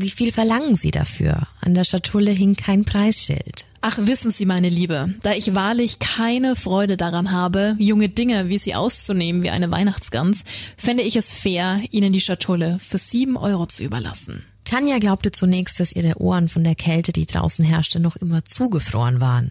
Wie 0.00 0.10
viel 0.10 0.30
verlangen 0.30 0.76
Sie 0.76 0.92
dafür? 0.92 1.48
An 1.60 1.74
der 1.74 1.82
Schatulle 1.82 2.30
hing 2.30 2.54
kein 2.54 2.84
Preisschild. 2.84 3.66
Ach, 3.80 3.98
wissen 4.02 4.30
Sie, 4.30 4.46
meine 4.46 4.68
Liebe, 4.68 5.12
da 5.24 5.32
ich 5.32 5.56
wahrlich 5.56 5.98
keine 5.98 6.54
Freude 6.54 6.96
daran 6.96 7.32
habe, 7.32 7.74
junge 7.80 8.08
Dinge 8.08 8.48
wie 8.48 8.58
sie 8.58 8.76
auszunehmen 8.76 9.42
wie 9.42 9.50
eine 9.50 9.72
Weihnachtsgans, 9.72 10.44
fände 10.76 11.02
ich 11.02 11.16
es 11.16 11.32
fair, 11.32 11.80
Ihnen 11.90 12.12
die 12.12 12.20
Schatulle 12.20 12.78
für 12.78 12.96
sieben 12.96 13.36
Euro 13.36 13.66
zu 13.66 13.82
überlassen. 13.82 14.44
Tanja 14.62 14.98
glaubte 15.00 15.32
zunächst, 15.32 15.80
dass 15.80 15.96
ihre 15.96 16.20
Ohren 16.20 16.48
von 16.48 16.62
der 16.62 16.76
Kälte, 16.76 17.12
die 17.12 17.26
draußen 17.26 17.64
herrschte, 17.64 17.98
noch 17.98 18.14
immer 18.14 18.44
zugefroren 18.44 19.20
waren. 19.20 19.50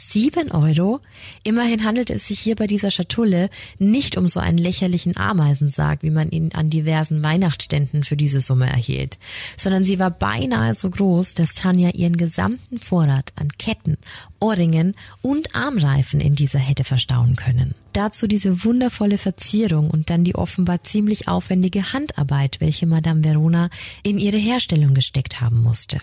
Sieben 0.00 0.52
Euro? 0.52 1.00
Immerhin 1.42 1.82
handelt 1.82 2.10
es 2.10 2.28
sich 2.28 2.38
hier 2.38 2.54
bei 2.54 2.68
dieser 2.68 2.92
Schatulle 2.92 3.50
nicht 3.80 4.16
um 4.16 4.28
so 4.28 4.38
einen 4.38 4.56
lächerlichen 4.56 5.16
Ameisensarg, 5.16 6.04
wie 6.04 6.10
man 6.10 6.30
ihn 6.30 6.52
an 6.54 6.70
diversen 6.70 7.24
Weihnachtsständen 7.24 8.04
für 8.04 8.16
diese 8.16 8.40
Summe 8.40 8.68
erhielt, 8.68 9.18
sondern 9.56 9.84
sie 9.84 9.98
war 9.98 10.12
beinahe 10.12 10.74
so 10.74 10.88
groß, 10.88 11.34
dass 11.34 11.54
Tanja 11.54 11.90
ihren 11.90 12.16
gesamten 12.16 12.78
Vorrat 12.78 13.32
an 13.34 13.48
Ketten, 13.58 13.96
Ohrringen 14.38 14.94
und 15.20 15.56
Armreifen 15.56 16.20
in 16.20 16.36
dieser 16.36 16.60
hätte 16.60 16.84
verstauen 16.84 17.34
können. 17.34 17.74
Dazu 17.92 18.28
diese 18.28 18.64
wundervolle 18.64 19.18
Verzierung 19.18 19.90
und 19.90 20.10
dann 20.10 20.22
die 20.22 20.36
offenbar 20.36 20.84
ziemlich 20.84 21.26
aufwendige 21.26 21.92
Handarbeit, 21.92 22.60
welche 22.60 22.86
Madame 22.86 23.24
Verona 23.24 23.68
in 24.04 24.20
ihre 24.20 24.38
Herstellung 24.38 24.94
gesteckt 24.94 25.40
haben 25.40 25.60
musste. 25.60 25.98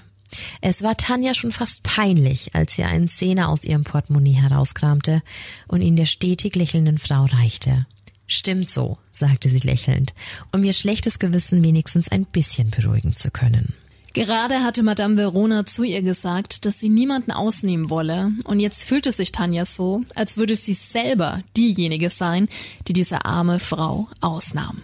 Es 0.61 0.81
war 0.81 0.97
Tanja 0.97 1.33
schon 1.33 1.51
fast 1.51 1.83
peinlich, 1.83 2.55
als 2.55 2.75
sie 2.75 2.83
einen 2.83 3.09
Zehner 3.09 3.49
aus 3.49 3.63
ihrem 3.63 3.83
Portemonnaie 3.83 4.33
herauskramte 4.33 5.21
und 5.67 5.81
ihn 5.81 5.95
der 5.95 6.05
stetig 6.05 6.55
lächelnden 6.55 6.97
Frau 6.97 7.25
reichte. 7.25 7.85
Stimmt 8.27 8.69
so, 8.69 8.97
sagte 9.11 9.49
sie 9.49 9.59
lächelnd, 9.59 10.13
um 10.51 10.63
ihr 10.63 10.73
schlechtes 10.73 11.19
Gewissen 11.19 11.63
wenigstens 11.63 12.09
ein 12.09 12.25
bisschen 12.25 12.71
beruhigen 12.71 13.15
zu 13.15 13.29
können. 13.29 13.73
Gerade 14.13 14.63
hatte 14.63 14.81
Madame 14.81 15.17
Verona 15.17 15.65
zu 15.65 15.83
ihr 15.83 16.01
gesagt, 16.01 16.65
dass 16.65 16.79
sie 16.79 16.87
niemanden 16.87 17.31
ausnehmen 17.31 17.89
wolle, 17.89 18.31
und 18.45 18.61
jetzt 18.61 18.85
fühlte 18.85 19.11
sich 19.11 19.33
Tanja 19.33 19.65
so, 19.65 20.03
als 20.15 20.37
würde 20.37 20.55
sie 20.55 20.73
selber 20.73 21.43
diejenige 21.57 22.09
sein, 22.09 22.47
die 22.87 22.93
diese 22.93 23.25
arme 23.25 23.59
Frau 23.59 24.07
ausnahm. 24.21 24.83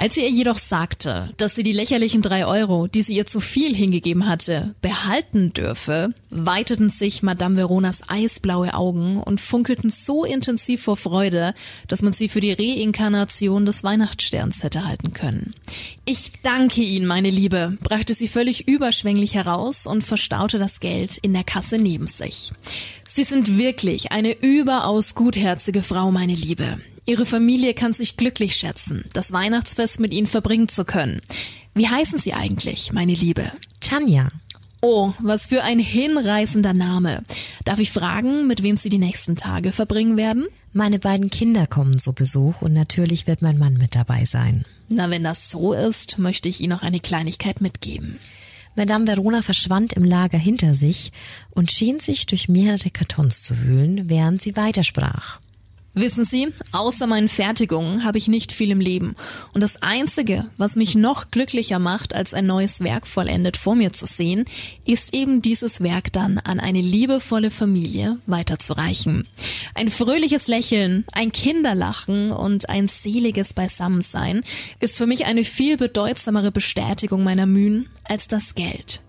Als 0.00 0.14
sie 0.14 0.22
ihr 0.22 0.30
jedoch 0.30 0.58
sagte, 0.58 1.34
dass 1.38 1.56
sie 1.56 1.64
die 1.64 1.72
lächerlichen 1.72 2.22
drei 2.22 2.46
Euro, 2.46 2.86
die 2.86 3.02
sie 3.02 3.16
ihr 3.16 3.26
zu 3.26 3.40
viel 3.40 3.74
hingegeben 3.74 4.28
hatte, 4.28 4.76
behalten 4.80 5.52
dürfe, 5.52 6.14
weiteten 6.30 6.88
sich 6.88 7.24
Madame 7.24 7.56
Veronas 7.56 8.02
eisblaue 8.06 8.74
Augen 8.74 9.16
und 9.16 9.40
funkelten 9.40 9.90
so 9.90 10.24
intensiv 10.24 10.82
vor 10.82 10.96
Freude, 10.96 11.52
dass 11.88 12.02
man 12.02 12.12
sie 12.12 12.28
für 12.28 12.38
die 12.38 12.52
Reinkarnation 12.52 13.66
des 13.66 13.82
Weihnachtssterns 13.82 14.62
hätte 14.62 14.86
halten 14.86 15.14
können. 15.14 15.52
Ich 16.04 16.30
danke 16.42 16.82
Ihnen, 16.82 17.06
meine 17.06 17.30
Liebe, 17.30 17.76
brachte 17.82 18.14
sie 18.14 18.28
völlig 18.28 18.68
überschwänglich 18.68 19.34
heraus 19.34 19.84
und 19.84 20.04
verstaute 20.04 20.60
das 20.60 20.78
Geld 20.78 21.18
in 21.18 21.32
der 21.32 21.42
Kasse 21.42 21.76
neben 21.76 22.06
sich. 22.06 22.52
Sie 23.08 23.24
sind 23.24 23.58
wirklich 23.58 24.12
eine 24.12 24.30
überaus 24.30 25.16
gutherzige 25.16 25.82
Frau, 25.82 26.12
meine 26.12 26.34
Liebe. 26.34 26.78
Ihre 27.08 27.24
Familie 27.24 27.72
kann 27.72 27.94
sich 27.94 28.18
glücklich 28.18 28.54
schätzen, 28.56 29.02
das 29.14 29.32
Weihnachtsfest 29.32 29.98
mit 29.98 30.12
Ihnen 30.12 30.26
verbringen 30.26 30.68
zu 30.68 30.84
können. 30.84 31.22
Wie 31.72 31.88
heißen 31.88 32.18
Sie 32.18 32.34
eigentlich, 32.34 32.92
meine 32.92 33.14
Liebe? 33.14 33.50
Tanja. 33.80 34.28
Oh, 34.82 35.14
was 35.18 35.46
für 35.46 35.62
ein 35.62 35.78
hinreißender 35.78 36.74
Name. 36.74 37.24
Darf 37.64 37.78
ich 37.78 37.92
fragen, 37.92 38.46
mit 38.46 38.62
wem 38.62 38.76
Sie 38.76 38.90
die 38.90 38.98
nächsten 38.98 39.36
Tage 39.36 39.72
verbringen 39.72 40.18
werden? 40.18 40.48
Meine 40.74 40.98
beiden 40.98 41.30
Kinder 41.30 41.66
kommen 41.66 41.98
zu 41.98 42.12
Besuch 42.12 42.60
und 42.60 42.74
natürlich 42.74 43.26
wird 43.26 43.40
mein 43.40 43.56
Mann 43.56 43.78
mit 43.78 43.94
dabei 43.94 44.26
sein. 44.26 44.66
Na, 44.90 45.08
wenn 45.08 45.24
das 45.24 45.50
so 45.50 45.72
ist, 45.72 46.18
möchte 46.18 46.50
ich 46.50 46.60
Ihnen 46.60 46.74
noch 46.74 46.82
eine 46.82 47.00
Kleinigkeit 47.00 47.62
mitgeben. 47.62 48.18
Madame 48.76 49.06
Verona 49.06 49.40
verschwand 49.40 49.94
im 49.94 50.04
Lager 50.04 50.38
hinter 50.38 50.74
sich 50.74 51.12
und 51.52 51.72
schien 51.72 52.00
sich 52.00 52.26
durch 52.26 52.50
mehrere 52.50 52.90
Kartons 52.90 53.42
zu 53.42 53.64
wühlen, 53.64 54.10
während 54.10 54.42
sie 54.42 54.56
weitersprach. 54.56 55.40
Wissen 56.00 56.24
Sie, 56.24 56.52
außer 56.70 57.08
meinen 57.08 57.26
Fertigungen 57.26 58.04
habe 58.04 58.18
ich 58.18 58.28
nicht 58.28 58.52
viel 58.52 58.70
im 58.70 58.78
Leben. 58.78 59.16
Und 59.52 59.64
das 59.64 59.82
Einzige, 59.82 60.46
was 60.56 60.76
mich 60.76 60.94
noch 60.94 61.32
glücklicher 61.32 61.80
macht, 61.80 62.14
als 62.14 62.34
ein 62.34 62.46
neues 62.46 62.84
Werk 62.84 63.04
vollendet 63.04 63.56
vor 63.56 63.74
mir 63.74 63.92
zu 63.92 64.06
sehen, 64.06 64.44
ist 64.84 65.12
eben 65.12 65.42
dieses 65.42 65.82
Werk 65.82 66.12
dann 66.12 66.38
an 66.38 66.60
eine 66.60 66.80
liebevolle 66.80 67.50
Familie 67.50 68.16
weiterzureichen. 68.26 69.26
Ein 69.74 69.88
fröhliches 69.88 70.46
Lächeln, 70.46 71.04
ein 71.10 71.32
Kinderlachen 71.32 72.30
und 72.30 72.68
ein 72.68 72.86
seliges 72.86 73.52
Beisammensein 73.52 74.42
ist 74.78 74.98
für 74.98 75.06
mich 75.06 75.26
eine 75.26 75.42
viel 75.42 75.76
bedeutsamere 75.76 76.52
Bestätigung 76.52 77.24
meiner 77.24 77.46
Mühen 77.46 77.88
als 78.04 78.28
das 78.28 78.54
Geld. 78.54 79.02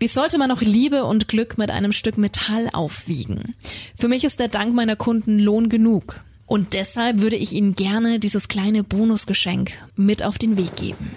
Wie 0.00 0.08
sollte 0.08 0.38
man 0.38 0.50
auch 0.50 0.60
Liebe 0.60 1.04
und 1.04 1.28
Glück 1.28 1.56
mit 1.56 1.70
einem 1.70 1.92
Stück 1.92 2.18
Metall 2.18 2.68
aufwiegen? 2.72 3.54
Für 3.94 4.08
mich 4.08 4.24
ist 4.24 4.40
der 4.40 4.48
Dank 4.48 4.74
meiner 4.74 4.96
Kunden 4.96 5.38
Lohn 5.38 5.68
genug. 5.68 6.24
Und 6.46 6.74
deshalb 6.74 7.20
würde 7.20 7.36
ich 7.36 7.52
Ihnen 7.52 7.74
gerne 7.74 8.18
dieses 8.18 8.48
kleine 8.48 8.84
Bonusgeschenk 8.84 9.72
mit 9.96 10.22
auf 10.22 10.38
den 10.38 10.56
Weg 10.56 10.76
geben. 10.76 11.10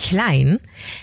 Klein? 0.00 0.60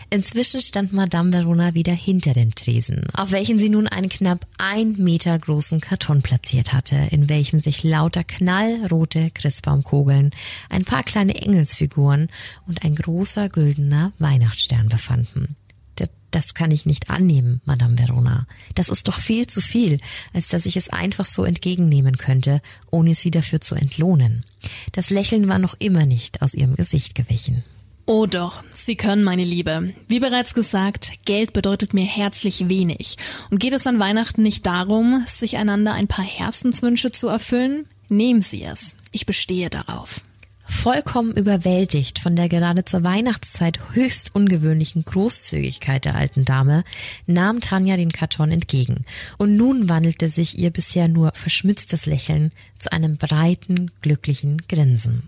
Inzwischen 0.10 0.60
stand 0.60 0.92
Madame 0.92 1.32
Verona 1.32 1.76
wieder 1.76 1.94
hinter 1.94 2.34
dem 2.34 2.56
Tresen, 2.56 3.04
auf 3.14 3.32
welchen 3.32 3.60
sie 3.60 3.70
nun 3.70 3.88
einen 3.88 4.10
knapp 4.10 4.48
ein 4.58 4.96
Meter 4.98 5.38
großen 5.38 5.82
Karton 5.82 6.24
platziert 6.24 6.74
hatte, 6.74 6.96
in 7.12 7.30
welchem 7.30 7.60
sich 7.60 7.84
lauter 7.84 8.24
knallrote 8.24 9.30
Christbaumkugeln, 9.34 10.32
ein 10.70 10.86
paar 10.86 11.04
kleine 11.04 11.36
Engelsfiguren 11.36 12.30
und 12.66 12.84
ein 12.84 12.96
großer 12.96 13.50
güldener 13.50 14.14
Weihnachtsstern 14.18 14.90
befanden. 14.90 15.56
Das 16.38 16.54
kann 16.54 16.70
ich 16.70 16.86
nicht 16.86 17.10
annehmen, 17.10 17.62
Madame 17.66 17.98
Verona. 17.98 18.46
Das 18.76 18.90
ist 18.90 19.08
doch 19.08 19.18
viel 19.18 19.48
zu 19.48 19.60
viel, 19.60 19.98
als 20.36 20.48
dass 20.50 20.68
ich 20.68 20.78
es 20.78 20.90
einfach 20.90 21.26
so 21.26 21.44
entgegennehmen 21.46 22.20
könnte, 22.20 22.62
ohne 22.92 23.16
sie 23.16 23.32
dafür 23.32 23.60
zu 23.60 23.74
entlohnen. 23.74 24.46
Das 24.92 25.10
Lächeln 25.10 25.48
war 25.48 25.58
noch 25.58 25.74
immer 25.80 26.06
nicht 26.06 26.44
aus 26.44 26.54
ihrem 26.54 26.76
Gesicht 26.76 27.16
gewichen. 27.16 27.64
Oh 28.06 28.28
doch, 28.28 28.64
Sie 28.72 28.96
können, 28.96 29.24
meine 29.24 29.44
Liebe. 29.44 29.96
Wie 30.08 30.20
bereits 30.20 30.54
gesagt, 30.54 31.26
Geld 31.26 31.54
bedeutet 31.54 31.96
mir 31.96 32.06
herzlich 32.06 32.70
wenig. 32.70 33.18
Und 33.50 33.58
geht 33.58 33.74
es 33.74 33.88
an 33.88 34.00
Weihnachten 34.00 34.44
nicht 34.44 34.64
darum, 34.68 35.24
sich 35.26 35.58
einander 35.58 35.94
ein 35.94 36.08
paar 36.08 36.24
Herzenswünsche 36.24 37.12
zu 37.12 37.30
erfüllen? 37.30 37.88
Nehmen 38.10 38.44
Sie 38.44 38.64
es. 38.64 38.96
Ich 39.12 39.26
bestehe 39.26 39.72
darauf. 39.72 40.22
Vollkommen 40.70 41.32
überwältigt 41.32 42.20
von 42.20 42.36
der 42.36 42.50
gerade 42.50 42.84
zur 42.84 43.04
Weihnachtszeit 43.04 43.80
höchst 43.94 44.36
ungewöhnlichen 44.36 45.06
Großzügigkeit 45.06 46.04
der 46.04 46.16
alten 46.16 46.44
Dame, 46.44 46.84
nahm 47.26 47.62
Tanja 47.62 47.96
den 47.96 48.12
Karton 48.12 48.52
entgegen, 48.52 49.06
und 49.38 49.56
nun 49.56 49.88
wandelte 49.88 50.28
sich 50.28 50.58
ihr 50.58 50.72
bisher 50.72 51.08
nur 51.08 51.32
verschmitztes 51.34 52.06
Lächeln 52.06 52.52
zu 52.78 52.92
einem 52.92 53.18
breiten, 53.18 53.92
glücklichen 54.02 54.62
Grinsen. 54.68 55.24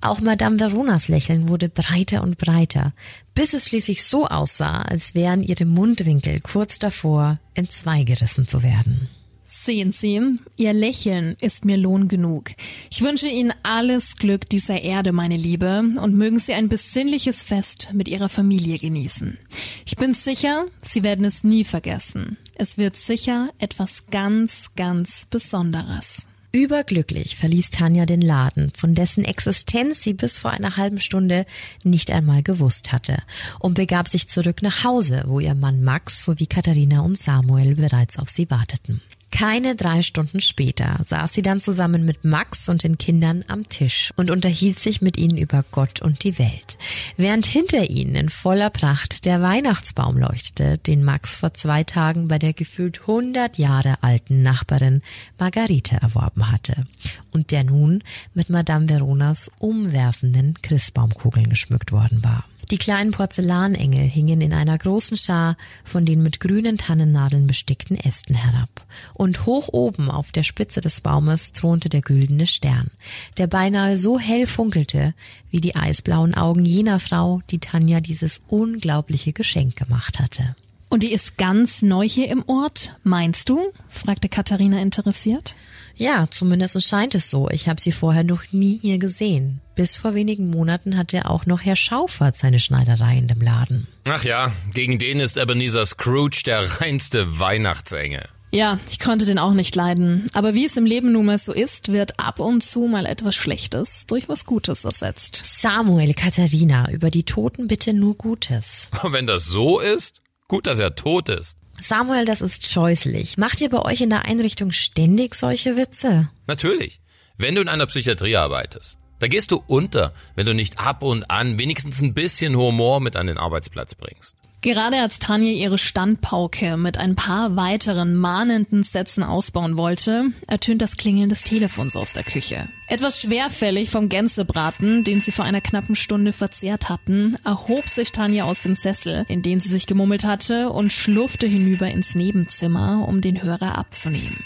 Auch 0.00 0.20
Madame 0.20 0.60
Veronas 0.60 1.08
Lächeln 1.08 1.48
wurde 1.48 1.68
breiter 1.68 2.22
und 2.22 2.38
breiter, 2.38 2.92
bis 3.34 3.54
es 3.54 3.66
schließlich 3.66 4.04
so 4.04 4.26
aussah, 4.26 4.82
als 4.82 5.14
wären 5.14 5.42
ihre 5.42 5.64
Mundwinkel 5.64 6.40
kurz 6.40 6.78
davor, 6.78 7.40
in 7.54 7.68
zwei 7.68 8.04
gerissen 8.04 8.46
zu 8.46 8.62
werden. 8.62 9.08
Sehen 9.48 9.92
Sie, 9.92 10.20
Ihr 10.56 10.72
Lächeln 10.72 11.36
ist 11.40 11.64
mir 11.64 11.76
Lohn 11.76 12.08
genug. 12.08 12.50
Ich 12.90 13.02
wünsche 13.02 13.28
Ihnen 13.28 13.52
alles 13.62 14.16
Glück 14.16 14.48
dieser 14.48 14.82
Erde, 14.82 15.12
meine 15.12 15.36
Liebe, 15.36 15.84
und 16.02 16.16
mögen 16.16 16.40
Sie 16.40 16.52
ein 16.52 16.68
besinnliches 16.68 17.44
Fest 17.44 17.90
mit 17.92 18.08
Ihrer 18.08 18.28
Familie 18.28 18.80
genießen. 18.80 19.38
Ich 19.86 19.96
bin 19.96 20.14
sicher, 20.14 20.64
Sie 20.80 21.04
werden 21.04 21.24
es 21.24 21.44
nie 21.44 21.62
vergessen. 21.62 22.38
Es 22.56 22.76
wird 22.76 22.96
sicher 22.96 23.50
etwas 23.58 24.06
ganz, 24.10 24.72
ganz 24.74 25.26
Besonderes. 25.30 26.26
Überglücklich 26.50 27.36
verließ 27.36 27.70
Tanja 27.70 28.04
den 28.04 28.22
Laden, 28.22 28.72
von 28.74 28.96
dessen 28.96 29.24
Existenz 29.24 30.02
sie 30.02 30.14
bis 30.14 30.40
vor 30.40 30.50
einer 30.50 30.76
halben 30.76 30.98
Stunde 30.98 31.46
nicht 31.84 32.10
einmal 32.10 32.42
gewusst 32.42 32.90
hatte, 32.90 33.18
und 33.60 33.74
begab 33.74 34.08
sich 34.08 34.28
zurück 34.28 34.62
nach 34.62 34.82
Hause, 34.82 35.22
wo 35.26 35.38
ihr 35.38 35.54
Mann 35.54 35.84
Max 35.84 36.24
sowie 36.24 36.46
Katharina 36.46 37.02
und 37.02 37.16
Samuel 37.16 37.76
bereits 37.76 38.18
auf 38.18 38.30
sie 38.30 38.50
warteten. 38.50 39.02
Keine 39.36 39.76
drei 39.76 40.00
Stunden 40.00 40.40
später 40.40 40.98
saß 41.04 41.34
sie 41.34 41.42
dann 41.42 41.60
zusammen 41.60 42.06
mit 42.06 42.24
Max 42.24 42.70
und 42.70 42.84
den 42.84 42.96
Kindern 42.96 43.44
am 43.48 43.68
Tisch 43.68 44.10
und 44.16 44.30
unterhielt 44.30 44.80
sich 44.80 45.02
mit 45.02 45.18
ihnen 45.18 45.36
über 45.36 45.62
Gott 45.72 46.00
und 46.00 46.24
die 46.24 46.38
Welt, 46.38 46.78
während 47.18 47.44
hinter 47.44 47.90
ihnen 47.90 48.14
in 48.14 48.30
voller 48.30 48.70
Pracht 48.70 49.26
der 49.26 49.42
Weihnachtsbaum 49.42 50.16
leuchtete, 50.16 50.78
den 50.78 51.04
Max 51.04 51.36
vor 51.36 51.52
zwei 51.52 51.84
Tagen 51.84 52.28
bei 52.28 52.38
der 52.38 52.54
gefühlt 52.54 53.02
100 53.02 53.58
Jahre 53.58 54.02
alten 54.02 54.40
Nachbarin 54.40 55.02
Margarete 55.38 55.96
erworben 55.96 56.50
hatte 56.50 56.86
und 57.30 57.50
der 57.50 57.64
nun 57.64 58.02
mit 58.32 58.48
Madame 58.48 58.88
Veronas 58.88 59.50
umwerfenden 59.58 60.54
Christbaumkugeln 60.62 61.50
geschmückt 61.50 61.92
worden 61.92 62.24
war. 62.24 62.44
Die 62.70 62.78
kleinen 62.78 63.12
Porzellanengel 63.12 64.08
hingen 64.08 64.40
in 64.40 64.52
einer 64.52 64.76
großen 64.76 65.16
Schar 65.16 65.56
von 65.84 66.04
den 66.04 66.22
mit 66.22 66.40
grünen 66.40 66.78
Tannennadeln 66.78 67.46
bestickten 67.46 67.96
Ästen 67.96 68.34
herab. 68.34 68.68
Und 69.14 69.46
hoch 69.46 69.68
oben 69.72 70.10
auf 70.10 70.32
der 70.32 70.42
Spitze 70.42 70.80
des 70.80 71.00
Baumes 71.00 71.52
thronte 71.52 71.88
der 71.88 72.00
güldene 72.00 72.46
Stern, 72.48 72.90
der 73.36 73.46
beinahe 73.46 73.96
so 73.96 74.18
hell 74.18 74.46
funkelte 74.46 75.14
wie 75.50 75.60
die 75.60 75.76
eisblauen 75.76 76.34
Augen 76.34 76.64
jener 76.64 76.98
Frau, 76.98 77.40
die 77.50 77.60
Tanja 77.60 78.00
dieses 78.00 78.40
unglaubliche 78.48 79.32
Geschenk 79.32 79.76
gemacht 79.76 80.18
hatte. 80.18 80.56
Und 80.96 81.02
die 81.02 81.12
ist 81.12 81.36
ganz 81.36 81.82
neu 81.82 82.08
hier 82.08 82.30
im 82.30 82.42
Ort, 82.46 82.96
meinst 83.02 83.50
du? 83.50 83.70
fragte 83.86 84.30
Katharina 84.30 84.80
interessiert. 84.80 85.54
Ja, 85.94 86.26
zumindest 86.30 86.82
scheint 86.82 87.14
es 87.14 87.28
so. 87.30 87.50
Ich 87.50 87.68
habe 87.68 87.78
sie 87.78 87.92
vorher 87.92 88.24
noch 88.24 88.44
nie 88.50 88.78
hier 88.80 88.96
gesehen. 88.96 89.60
Bis 89.74 89.96
vor 89.96 90.14
wenigen 90.14 90.48
Monaten 90.48 90.96
hatte 90.96 91.28
auch 91.28 91.44
noch 91.44 91.60
Herr 91.60 91.76
Schaufert 91.76 92.38
seine 92.38 92.60
Schneiderei 92.60 93.18
in 93.18 93.28
dem 93.28 93.42
Laden. 93.42 93.88
Ach 94.08 94.24
ja, 94.24 94.52
gegen 94.72 94.98
den 94.98 95.20
ist 95.20 95.36
Ebenezer 95.36 95.84
Scrooge 95.84 96.44
der 96.46 96.80
reinste 96.80 97.38
Weihnachtsengel. 97.38 98.24
Ja, 98.50 98.78
ich 98.88 98.98
konnte 98.98 99.26
den 99.26 99.38
auch 99.38 99.52
nicht 99.52 99.76
leiden. 99.76 100.30
Aber 100.32 100.54
wie 100.54 100.64
es 100.64 100.78
im 100.78 100.86
Leben 100.86 101.12
nun 101.12 101.26
mal 101.26 101.36
so 101.36 101.52
ist, 101.52 101.92
wird 101.92 102.18
ab 102.18 102.40
und 102.40 102.62
zu 102.62 102.86
mal 102.86 103.04
etwas 103.04 103.34
Schlechtes 103.34 104.06
durch 104.06 104.30
was 104.30 104.46
Gutes 104.46 104.86
ersetzt. 104.86 105.42
Samuel, 105.44 106.14
Katharina, 106.14 106.90
über 106.90 107.10
die 107.10 107.24
Toten 107.24 107.68
bitte 107.68 107.92
nur 107.92 108.14
Gutes. 108.14 108.88
Wenn 109.02 109.26
das 109.26 109.44
so 109.44 109.78
ist, 109.78 110.22
gut, 110.48 110.66
dass 110.66 110.78
er 110.78 110.94
tot 110.94 111.28
ist. 111.28 111.58
Samuel, 111.80 112.24
das 112.24 112.40
ist 112.40 112.70
scheußlich. 112.70 113.36
Macht 113.36 113.60
ihr 113.60 113.68
bei 113.68 113.82
euch 113.82 114.00
in 114.00 114.10
der 114.10 114.24
Einrichtung 114.24 114.72
ständig 114.72 115.34
solche 115.34 115.76
Witze? 115.76 116.30
Natürlich. 116.46 117.00
Wenn 117.36 117.54
du 117.54 117.60
in 117.60 117.68
einer 117.68 117.86
Psychiatrie 117.86 118.36
arbeitest, 118.36 118.98
da 119.18 119.28
gehst 119.28 119.50
du 119.50 119.62
unter, 119.66 120.12
wenn 120.34 120.46
du 120.46 120.54
nicht 120.54 120.78
ab 120.78 121.02
und 121.02 121.30
an 121.30 121.58
wenigstens 121.58 122.00
ein 122.00 122.14
bisschen 122.14 122.56
Humor 122.56 123.00
mit 123.00 123.16
an 123.16 123.26
den 123.26 123.38
Arbeitsplatz 123.38 123.94
bringst. 123.94 124.36
Gerade 124.66 125.00
als 125.00 125.20
Tanja 125.20 125.52
ihre 125.52 125.78
Standpauke 125.78 126.76
mit 126.76 126.98
ein 126.98 127.14
paar 127.14 127.54
weiteren 127.54 128.16
mahnenden 128.16 128.82
Sätzen 128.82 129.22
ausbauen 129.22 129.76
wollte, 129.76 130.32
ertönt 130.48 130.82
das 130.82 130.96
Klingeln 130.96 131.28
des 131.28 131.44
Telefons 131.44 131.94
aus 131.94 132.14
der 132.14 132.24
Küche. 132.24 132.68
Etwas 132.88 133.20
schwerfällig 133.20 133.90
vom 133.90 134.08
Gänsebraten, 134.08 135.04
den 135.04 135.20
sie 135.20 135.30
vor 135.30 135.44
einer 135.44 135.60
knappen 135.60 135.94
Stunde 135.94 136.32
verzehrt 136.32 136.88
hatten, 136.88 137.36
erhob 137.44 137.88
sich 137.88 138.10
Tanja 138.10 138.42
aus 138.42 138.62
dem 138.62 138.74
Sessel, 138.74 139.24
in 139.28 139.40
den 139.42 139.60
sie 139.60 139.68
sich 139.68 139.86
gemummelt 139.86 140.24
hatte, 140.24 140.70
und 140.70 140.92
schlurfte 140.92 141.46
hinüber 141.46 141.86
ins 141.86 142.16
Nebenzimmer, 142.16 143.06
um 143.06 143.20
den 143.20 143.44
Hörer 143.44 143.78
abzunehmen. 143.78 144.42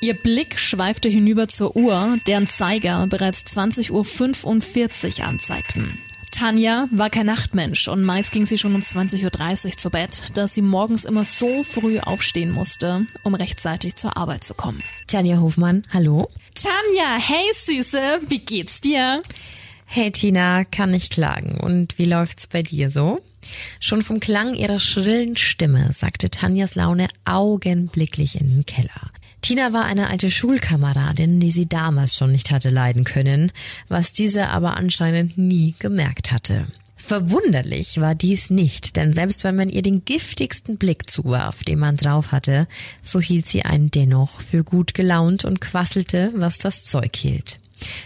Ihr 0.00 0.14
Blick 0.14 0.56
schweifte 0.56 1.08
hinüber 1.08 1.48
zur 1.48 1.74
Uhr, 1.74 2.16
deren 2.28 2.46
Zeiger 2.46 3.08
bereits 3.08 3.40
20.45 3.40 5.18
Uhr 5.20 5.26
anzeigten. 5.26 5.98
Tanja 6.32 6.88
war 6.90 7.10
kein 7.10 7.26
Nachtmensch 7.26 7.86
und 7.86 8.02
meist 8.02 8.32
ging 8.32 8.46
sie 8.46 8.58
schon 8.58 8.74
um 8.74 8.80
20.30 8.80 9.64
Uhr 9.66 9.76
zu 9.76 9.90
Bett, 9.90 10.30
da 10.34 10.48
sie 10.48 10.62
morgens 10.62 11.04
immer 11.04 11.24
so 11.24 11.62
früh 11.62 12.00
aufstehen 12.00 12.50
musste, 12.50 13.06
um 13.22 13.34
rechtzeitig 13.34 13.96
zur 13.96 14.16
Arbeit 14.16 14.42
zu 14.42 14.54
kommen. 14.54 14.82
Tanja 15.06 15.38
Hofmann, 15.38 15.84
hallo? 15.92 16.28
Tanja, 16.54 17.18
hey 17.18 17.44
Süße, 17.54 18.20
wie 18.28 18.40
geht's 18.40 18.80
dir? 18.80 19.20
Hey 19.84 20.10
Tina, 20.10 20.64
kann 20.64 20.90
nicht 20.90 21.12
klagen. 21.12 21.60
Und 21.60 21.98
wie 21.98 22.06
läuft's 22.06 22.46
bei 22.46 22.62
dir 22.62 22.90
so? 22.90 23.20
Schon 23.78 24.02
vom 24.02 24.18
Klang 24.18 24.54
ihrer 24.54 24.80
schrillen 24.80 25.36
Stimme 25.36 25.92
sagte 25.92 26.30
Tanjas 26.30 26.74
Laune 26.74 27.08
augenblicklich 27.24 28.40
in 28.40 28.48
den 28.48 28.66
Keller. 28.66 29.10
Tina 29.42 29.72
war 29.72 29.84
eine 29.84 30.08
alte 30.08 30.30
Schulkameradin, 30.30 31.40
die 31.40 31.50
sie 31.50 31.68
damals 31.68 32.16
schon 32.16 32.30
nicht 32.30 32.52
hatte 32.52 32.70
leiden 32.70 33.02
können, 33.02 33.50
was 33.88 34.12
diese 34.12 34.48
aber 34.48 34.76
anscheinend 34.76 35.36
nie 35.36 35.74
gemerkt 35.80 36.30
hatte. 36.30 36.68
Verwunderlich 36.94 38.00
war 38.00 38.14
dies 38.14 38.50
nicht, 38.50 38.94
denn 38.94 39.12
selbst 39.12 39.42
wenn 39.42 39.56
man 39.56 39.68
ihr 39.68 39.82
den 39.82 40.04
giftigsten 40.04 40.76
Blick 40.78 41.10
zuwarf, 41.10 41.64
den 41.64 41.80
man 41.80 41.96
drauf 41.96 42.30
hatte, 42.30 42.68
so 43.02 43.20
hielt 43.20 43.46
sie 43.46 43.64
einen 43.64 43.90
dennoch 43.90 44.40
für 44.40 44.62
gut 44.62 44.94
gelaunt 44.94 45.44
und 45.44 45.60
quasselte, 45.60 46.32
was 46.36 46.58
das 46.58 46.84
Zeug 46.84 47.16
hielt. 47.16 47.58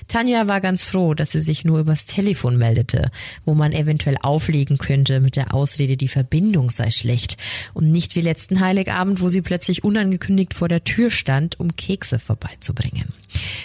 Tanja 0.09 0.49
war 0.49 0.61
ganz 0.61 0.83
froh, 0.83 1.15
dass 1.15 1.33
sie 1.33 1.41
sich 1.41 1.65
nur 1.65 1.79
übers 1.79 2.07
Telefon 2.07 2.57
meldete, 2.57 3.11
wo 3.45 3.55
man 3.55 3.73
eventuell 3.73 4.17
auflegen 4.23 4.79
könnte 4.79 5.21
mit 5.21 5.37
der 5.37 5.55
Ausrede, 5.55 5.97
die 5.97 6.09
Verbindung 6.09 6.71
sei 6.71 6.91
schlecht 6.91 7.37
und 7.75 7.91
nicht 7.91 8.15
wie 8.17 8.21
letzten 8.21 8.61
Heiligabend, 8.61 9.21
wo 9.21 9.29
sie 9.29 9.43
plötzlich 9.43 9.85
unangekündigt 9.85 10.55
vor 10.55 10.69
der 10.69 10.85
Tür 10.85 11.11
stand, 11.11 11.59
um 11.61 11.77
Kekse 11.77 12.19
vorbeizubringen. 12.19 13.13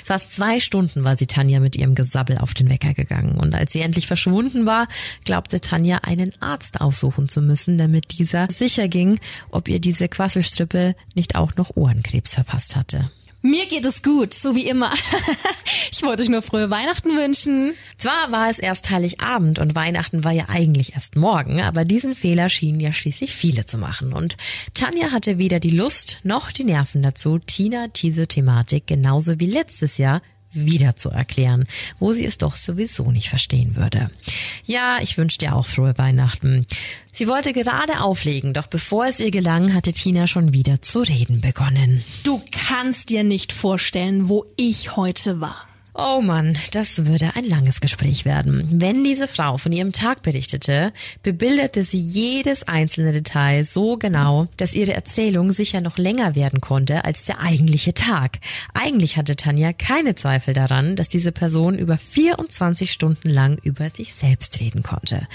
Fast 0.03 0.33
zwei 0.33 0.59
Stunden 0.59 1.03
war 1.03 1.15
sie 1.15 1.27
Tanja 1.27 1.59
mit 1.59 1.75
ihrem 1.75 1.95
Gesabbel 1.95 2.37
auf 2.37 2.53
den 2.53 2.69
Wecker 2.69 2.93
gegangen 2.93 3.37
und 3.37 3.53
als 3.53 3.71
sie 3.71 3.81
endlich 3.81 4.07
verschwunden 4.07 4.65
war, 4.65 4.87
glaubte 5.23 5.61
Tanja 5.61 5.99
einen 5.99 6.33
Arzt 6.41 6.81
aufsuchen 6.81 7.29
zu 7.29 7.41
müssen, 7.41 7.77
damit 7.77 8.17
dieser 8.17 8.47
sicher 8.49 8.87
ging, 8.87 9.19
ob 9.51 9.67
ihr 9.67 9.79
diese 9.79 10.07
Quasselstrippe 10.07 10.95
nicht 11.15 11.35
auch 11.35 11.55
noch 11.55 11.75
Ohrenkrebs 11.75 12.33
verpasst 12.33 12.75
hatte. 12.75 13.11
Mir 13.43 13.65
geht 13.65 13.85
es 13.85 14.03
gut, 14.03 14.35
so 14.35 14.55
wie 14.55 14.67
immer. 14.67 14.93
ich 15.91 16.03
wollte 16.03 16.21
euch 16.21 16.29
nur 16.29 16.43
frohe 16.43 16.69
Weihnachten 16.69 17.17
wünschen. 17.17 17.73
Zwar 17.97 18.31
war 18.31 18.51
es 18.51 18.59
erst 18.59 18.91
Heiligabend 18.91 19.57
und 19.57 19.73
Weihnachten 19.73 20.23
war 20.23 20.31
ja 20.31 20.45
eigentlich 20.47 20.93
erst 20.93 21.15
morgen, 21.15 21.59
aber 21.59 21.83
diesen 21.83 22.13
Fehler 22.13 22.49
schienen 22.49 22.79
ja 22.79 22.93
schließlich 22.93 23.33
viele 23.33 23.65
zu 23.65 23.79
machen. 23.79 24.13
Und 24.13 24.37
Tanja 24.75 25.11
hatte 25.11 25.39
weder 25.39 25.59
die 25.59 25.71
Lust 25.71 26.19
noch 26.23 26.51
die 26.51 26.65
Nerven 26.65 27.01
dazu, 27.01 27.39
Tina 27.39 27.87
diese 27.87 28.27
Thematik 28.27 28.85
genauso 28.85 29.39
wie 29.39 29.47
letztes 29.47 29.97
Jahr 29.97 30.21
wieder 30.53 30.95
zu 30.95 31.09
erklären, 31.09 31.65
wo 31.99 32.13
sie 32.13 32.25
es 32.25 32.37
doch 32.37 32.55
sowieso 32.55 33.11
nicht 33.11 33.29
verstehen 33.29 33.75
würde. 33.75 34.11
Ja, 34.65 34.99
ich 35.01 35.17
wünsche 35.17 35.37
dir 35.37 35.55
auch 35.55 35.65
frohe 35.65 35.97
Weihnachten. 35.97 36.65
Sie 37.11 37.27
wollte 37.27 37.53
gerade 37.53 38.01
auflegen, 38.01 38.53
doch 38.53 38.67
bevor 38.67 39.05
es 39.05 39.19
ihr 39.19 39.31
gelang, 39.31 39.73
hatte 39.73 39.93
Tina 39.93 40.27
schon 40.27 40.53
wieder 40.53 40.81
zu 40.81 41.01
reden 41.01 41.41
begonnen. 41.41 42.03
Du 42.23 42.41
kannst 42.67 43.09
dir 43.09 43.23
nicht 43.23 43.53
vorstellen, 43.53 44.29
wo 44.29 44.45
ich 44.57 44.95
heute 44.95 45.41
war. 45.41 45.70
Oh 46.03 46.19
Mann, 46.19 46.57
das 46.71 47.05
würde 47.05 47.35
ein 47.35 47.43
langes 47.43 47.79
Gespräch 47.79 48.25
werden. 48.25 48.67
Wenn 48.71 49.03
diese 49.03 49.27
Frau 49.27 49.57
von 49.57 49.71
ihrem 49.71 49.91
Tag 49.91 50.23
berichtete, 50.23 50.93
bebilderte 51.21 51.83
sie 51.83 51.99
jedes 51.99 52.67
einzelne 52.67 53.11
Detail 53.11 53.63
so 53.63 53.97
genau, 53.97 54.47
dass 54.57 54.73
ihre 54.73 54.95
Erzählung 54.95 55.51
sicher 55.51 55.79
noch 55.79 55.99
länger 55.99 56.33
werden 56.33 56.59
konnte 56.59 57.05
als 57.05 57.25
der 57.25 57.39
eigentliche 57.39 57.93
Tag. 57.93 58.39
Eigentlich 58.73 59.15
hatte 59.15 59.35
Tanja 59.35 59.73
keine 59.73 60.15
Zweifel 60.15 60.55
daran, 60.55 60.95
dass 60.95 61.07
diese 61.07 61.31
Person 61.31 61.77
über 61.77 61.99
24 61.99 62.91
Stunden 62.91 63.29
lang 63.29 63.59
über 63.61 63.91
sich 63.91 64.15
selbst 64.15 64.59
reden 64.59 64.81
konnte. 64.81 65.27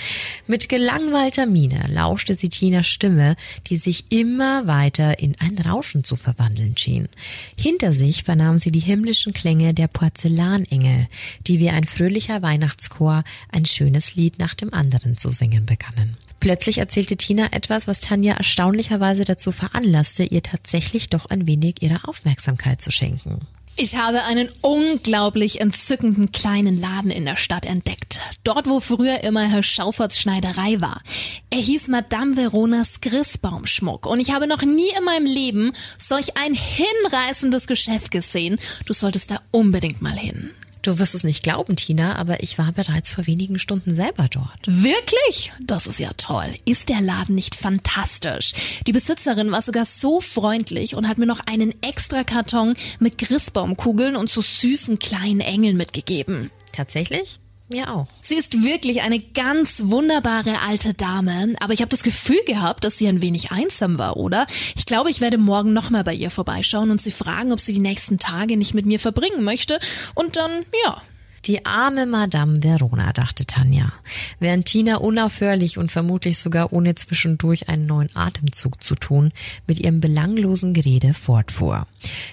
Mit 0.48 0.68
gelangweilter 0.68 1.46
Miene 1.46 1.84
lauschte 1.92 2.34
sie 2.34 2.48
Tinas 2.48 2.88
Stimme, 2.88 3.36
die 3.68 3.76
sich 3.76 4.10
immer 4.10 4.66
weiter 4.66 5.20
in 5.20 5.36
ein 5.38 5.56
Rauschen 5.58 6.02
zu 6.02 6.16
verwandeln 6.16 6.76
schien. 6.76 7.08
Hinter 7.56 7.92
sich 7.92 8.24
vernahm 8.24 8.58
sie 8.58 8.72
die 8.72 8.80
himmlischen 8.80 9.32
Klänge 9.32 9.72
der 9.72 9.86
Porzellan 9.86 10.55
Porzellanengel, 10.56 11.08
die 11.46 11.58
wie 11.58 11.70
ein 11.70 11.84
fröhlicher 11.84 12.42
Weihnachtschor 12.42 13.24
ein 13.50 13.64
schönes 13.64 14.14
Lied 14.14 14.38
nach 14.38 14.54
dem 14.54 14.72
anderen 14.72 15.16
zu 15.16 15.30
singen 15.30 15.66
begannen. 15.66 16.16
Plötzlich 16.40 16.78
erzählte 16.78 17.16
Tina 17.16 17.52
etwas, 17.52 17.88
was 17.88 18.00
Tanja 18.00 18.34
erstaunlicherweise 18.34 19.24
dazu 19.24 19.52
veranlasste, 19.52 20.24
ihr 20.24 20.42
tatsächlich 20.42 21.08
doch 21.08 21.26
ein 21.26 21.46
wenig 21.46 21.82
ihre 21.82 22.06
Aufmerksamkeit 22.06 22.82
zu 22.82 22.90
schenken. 22.92 23.40
Ich 23.78 23.94
habe 23.96 24.24
einen 24.24 24.48
unglaublich 24.62 25.60
entzückenden 25.60 26.32
kleinen 26.32 26.80
Laden 26.80 27.10
in 27.10 27.26
der 27.26 27.36
Stadt 27.36 27.66
entdeckt. 27.66 28.20
Dort, 28.42 28.66
wo 28.66 28.80
früher 28.80 29.22
immer 29.22 29.42
Herr 29.42 29.62
Schauferts 29.62 30.18
Schneiderei 30.18 30.80
war. 30.80 31.02
Er 31.50 31.58
hieß 31.58 31.88
Madame 31.88 32.36
Veronas 32.36 33.02
Christbaumschmuck 33.02 34.06
und 34.06 34.18
ich 34.18 34.30
habe 34.30 34.46
noch 34.46 34.62
nie 34.62 34.88
in 34.96 35.04
meinem 35.04 35.26
Leben 35.26 35.72
solch 35.98 36.38
ein 36.38 36.54
hinreißendes 36.54 37.66
Geschäft 37.66 38.10
gesehen. 38.10 38.58
Du 38.86 38.94
solltest 38.94 39.30
da 39.30 39.40
unbedingt 39.52 40.00
mal 40.00 40.16
hin. 40.16 40.52
Du 40.86 41.00
wirst 41.00 41.16
es 41.16 41.24
nicht 41.24 41.42
glauben, 41.42 41.74
Tina, 41.74 42.14
aber 42.14 42.44
ich 42.44 42.58
war 42.58 42.70
bereits 42.70 43.10
vor 43.10 43.26
wenigen 43.26 43.58
Stunden 43.58 43.92
selber 43.92 44.28
dort. 44.30 44.60
Wirklich? 44.66 45.52
Das 45.60 45.88
ist 45.88 45.98
ja 45.98 46.12
toll. 46.16 46.54
Ist 46.64 46.90
der 46.90 47.00
Laden 47.00 47.34
nicht 47.34 47.56
fantastisch? 47.56 48.52
Die 48.86 48.92
Besitzerin 48.92 49.50
war 49.50 49.62
sogar 49.62 49.84
so 49.84 50.20
freundlich 50.20 50.94
und 50.94 51.08
hat 51.08 51.18
mir 51.18 51.26
noch 51.26 51.40
einen 51.40 51.74
extra 51.82 52.22
Karton 52.22 52.74
mit 53.00 53.18
Christbaumkugeln 53.18 54.14
und 54.14 54.30
so 54.30 54.40
süßen 54.40 55.00
kleinen 55.00 55.40
Engeln 55.40 55.76
mitgegeben. 55.76 56.52
Tatsächlich? 56.72 57.40
Mir 57.68 57.92
auch. 57.92 58.06
Sie 58.22 58.36
ist 58.36 58.62
wirklich 58.62 59.02
eine 59.02 59.18
ganz 59.18 59.82
wunderbare 59.86 60.60
alte 60.60 60.94
Dame, 60.94 61.52
aber 61.58 61.72
ich 61.72 61.80
habe 61.80 61.88
das 61.88 62.04
Gefühl 62.04 62.40
gehabt, 62.46 62.84
dass 62.84 62.96
sie 62.96 63.08
ein 63.08 63.22
wenig 63.22 63.50
einsam 63.50 63.98
war, 63.98 64.16
oder? 64.16 64.46
Ich 64.76 64.86
glaube, 64.86 65.10
ich 65.10 65.20
werde 65.20 65.36
morgen 65.36 65.72
nochmal 65.72 66.04
bei 66.04 66.14
ihr 66.14 66.30
vorbeischauen 66.30 66.92
und 66.92 67.00
sie 67.00 67.10
fragen, 67.10 67.52
ob 67.52 67.58
sie 67.58 67.72
die 67.72 67.80
nächsten 67.80 68.18
Tage 68.18 68.56
nicht 68.56 68.74
mit 68.74 68.86
mir 68.86 69.00
verbringen 69.00 69.42
möchte. 69.42 69.80
Und 70.14 70.36
dann, 70.36 70.64
ja, 70.84 71.02
die 71.46 71.64
arme 71.64 72.06
Madame 72.06 72.62
Verona, 72.62 73.12
dachte 73.12 73.46
Tanja, 73.46 73.92
während 74.40 74.66
Tina 74.66 74.96
unaufhörlich 74.96 75.78
und 75.78 75.92
vermutlich 75.92 76.38
sogar 76.38 76.72
ohne 76.72 76.94
zwischendurch 76.94 77.68
einen 77.68 77.86
neuen 77.86 78.14
Atemzug 78.14 78.82
zu 78.82 78.94
tun, 78.94 79.32
mit 79.66 79.78
ihrem 79.78 80.00
belanglosen 80.00 80.74
Gerede 80.74 81.14
fortfuhr. 81.14 81.86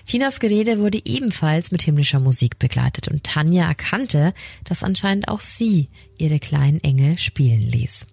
Tinas 0.06 0.39
Gerede 0.39 0.80
wurde 0.80 1.02
ebenfalls 1.06 1.71
mit 1.71 1.84
himmlischer 1.84 2.19
Musik 2.19 2.60
begleitet 2.60 3.08
und 3.08 3.23
Tanja 3.23 3.67
erkannte, 3.67 4.34
dass 4.63 4.84
anscheinend 4.84 5.28
auch 5.28 5.39
sie 5.39 5.89
ihre 6.17 6.39
kleinen 6.39 6.80
Engel 6.82 7.17
spielen 7.17 7.62
ließ. 7.62 8.08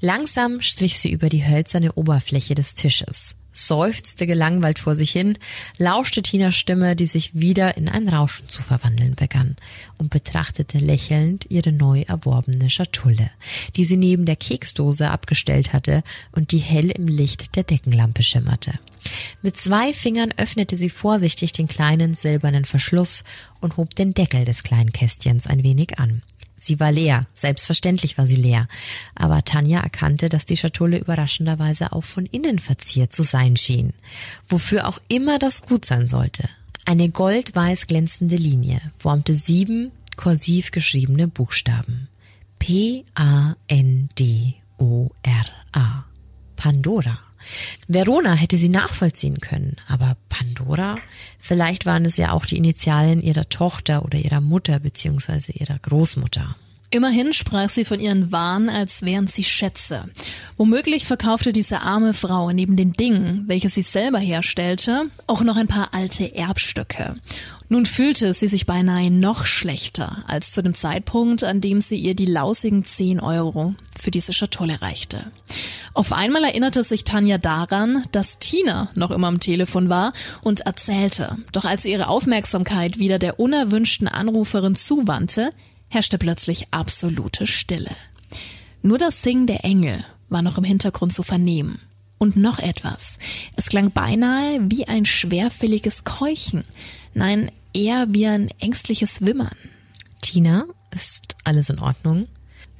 Langsam 0.00 0.60
strich 0.60 0.98
sie 0.98 1.10
über 1.10 1.28
die 1.28 1.46
hölzerne 1.46 1.92
Oberfläche 1.92 2.54
des 2.54 2.74
Tisches 2.74 3.34
seufzte 3.54 4.26
gelangweilt 4.26 4.78
vor 4.78 4.94
sich 4.94 5.12
hin, 5.12 5.38
lauschte 5.78 6.20
Tinas 6.20 6.56
Stimme, 6.56 6.96
die 6.96 7.06
sich 7.06 7.34
wieder 7.34 7.76
in 7.76 7.88
ein 7.88 8.08
Rauschen 8.08 8.48
zu 8.48 8.62
verwandeln 8.62 9.14
begann, 9.14 9.56
und 9.96 10.10
betrachtete 10.10 10.78
lächelnd 10.78 11.46
ihre 11.48 11.72
neu 11.72 12.02
erworbene 12.02 12.68
Schatulle, 12.68 13.30
die 13.76 13.84
sie 13.84 13.96
neben 13.96 14.26
der 14.26 14.36
Keksdose 14.36 15.08
abgestellt 15.10 15.72
hatte 15.72 16.02
und 16.32 16.52
die 16.52 16.58
hell 16.58 16.90
im 16.90 17.06
Licht 17.06 17.56
der 17.56 17.62
Deckenlampe 17.62 18.22
schimmerte. 18.22 18.78
Mit 19.42 19.56
zwei 19.56 19.92
Fingern 19.92 20.32
öffnete 20.36 20.76
sie 20.76 20.90
vorsichtig 20.90 21.52
den 21.52 21.68
kleinen 21.68 22.14
silbernen 22.14 22.64
Verschluss 22.64 23.24
und 23.60 23.76
hob 23.76 23.94
den 23.94 24.14
Deckel 24.14 24.44
des 24.44 24.62
kleinen 24.62 24.92
Kästchens 24.92 25.46
ein 25.46 25.62
wenig 25.62 25.98
an. 25.98 26.22
Sie 26.56 26.80
war 26.80 26.92
leer, 26.92 27.26
selbstverständlich 27.34 28.16
war 28.16 28.26
sie 28.26 28.36
leer. 28.36 28.68
Aber 29.14 29.44
Tanja 29.44 29.80
erkannte, 29.80 30.28
dass 30.28 30.46
die 30.46 30.56
Schatulle 30.56 30.98
überraschenderweise 30.98 31.92
auch 31.92 32.04
von 32.04 32.26
innen 32.26 32.58
verziert 32.58 33.12
zu 33.12 33.22
sein 33.22 33.56
schien. 33.56 33.92
Wofür 34.48 34.88
auch 34.88 35.00
immer 35.08 35.38
das 35.38 35.62
gut 35.62 35.84
sein 35.84 36.06
sollte. 36.06 36.48
Eine 36.86 37.08
goldweiß 37.08 37.86
glänzende 37.86 38.36
Linie 38.36 38.80
formte 38.96 39.34
sieben 39.34 39.90
kursiv 40.16 40.70
geschriebene 40.70 41.28
Buchstaben. 41.28 42.08
P-A-N-D-O-R-A. 42.58 43.54
Pandora. 46.56 47.23
Verona 47.88 48.34
hätte 48.34 48.58
sie 48.58 48.68
nachvollziehen 48.68 49.40
können, 49.40 49.76
aber 49.88 50.16
Pandora? 50.28 50.98
Vielleicht 51.38 51.86
waren 51.86 52.04
es 52.04 52.16
ja 52.16 52.32
auch 52.32 52.46
die 52.46 52.56
Initialen 52.56 53.22
ihrer 53.22 53.48
Tochter 53.48 54.04
oder 54.04 54.18
ihrer 54.18 54.40
Mutter 54.40 54.80
bzw. 54.80 55.52
ihrer 55.52 55.78
Großmutter. 55.78 56.56
Immerhin 56.94 57.32
sprach 57.32 57.70
sie 57.70 57.84
von 57.84 57.98
ihren 57.98 58.30
Waren, 58.30 58.68
als 58.68 59.02
wären 59.02 59.26
sie 59.26 59.42
Schätze. 59.42 60.04
Womöglich 60.56 61.06
verkaufte 61.06 61.52
diese 61.52 61.80
arme 61.80 62.14
Frau 62.14 62.52
neben 62.52 62.76
den 62.76 62.92
Dingen, 62.92 63.42
welche 63.48 63.68
sie 63.68 63.82
selber 63.82 64.20
herstellte, 64.20 65.10
auch 65.26 65.42
noch 65.42 65.56
ein 65.56 65.66
paar 65.66 65.92
alte 65.92 66.36
Erbstücke. 66.36 67.14
Nun 67.68 67.84
fühlte 67.84 68.32
sie 68.32 68.46
sich 68.46 68.64
beinahe 68.64 69.10
noch 69.10 69.44
schlechter 69.44 70.22
als 70.28 70.52
zu 70.52 70.62
dem 70.62 70.72
Zeitpunkt, 70.72 71.42
an 71.42 71.60
dem 71.60 71.80
sie 71.80 71.96
ihr 71.96 72.14
die 72.14 72.26
lausigen 72.26 72.84
10 72.84 73.18
Euro 73.18 73.74
für 74.00 74.12
diese 74.12 74.32
Schatulle 74.32 74.80
reichte. 74.80 75.32
Auf 75.94 76.12
einmal 76.12 76.44
erinnerte 76.44 76.84
sich 76.84 77.02
Tanja 77.02 77.38
daran, 77.38 78.04
dass 78.12 78.38
Tina 78.38 78.88
noch 78.94 79.10
immer 79.10 79.26
am 79.26 79.40
Telefon 79.40 79.88
war 79.88 80.12
und 80.42 80.60
erzählte. 80.60 81.38
Doch 81.50 81.64
als 81.64 81.82
sie 81.82 81.90
ihre 81.90 82.06
Aufmerksamkeit 82.06 83.00
wieder 83.00 83.18
der 83.18 83.40
unerwünschten 83.40 84.06
Anruferin 84.06 84.76
zuwandte, 84.76 85.50
herrschte 85.88 86.18
plötzlich 86.18 86.68
absolute 86.70 87.46
Stille. 87.46 87.96
Nur 88.82 88.98
das 88.98 89.22
Singen 89.22 89.46
der 89.46 89.64
Engel 89.64 90.04
war 90.28 90.42
noch 90.42 90.58
im 90.58 90.64
Hintergrund 90.64 91.12
zu 91.12 91.22
vernehmen. 91.22 91.80
Und 92.18 92.36
noch 92.36 92.58
etwas. 92.58 93.18
Es 93.56 93.68
klang 93.68 93.90
beinahe 93.90 94.60
wie 94.70 94.86
ein 94.88 95.04
schwerfälliges 95.04 96.04
Keuchen. 96.04 96.62
Nein, 97.12 97.50
eher 97.74 98.06
wie 98.10 98.26
ein 98.26 98.48
ängstliches 98.60 99.22
Wimmern. 99.22 99.56
Tina, 100.22 100.64
ist 100.94 101.36
alles 101.44 101.70
in 101.70 101.80
Ordnung? 101.80 102.28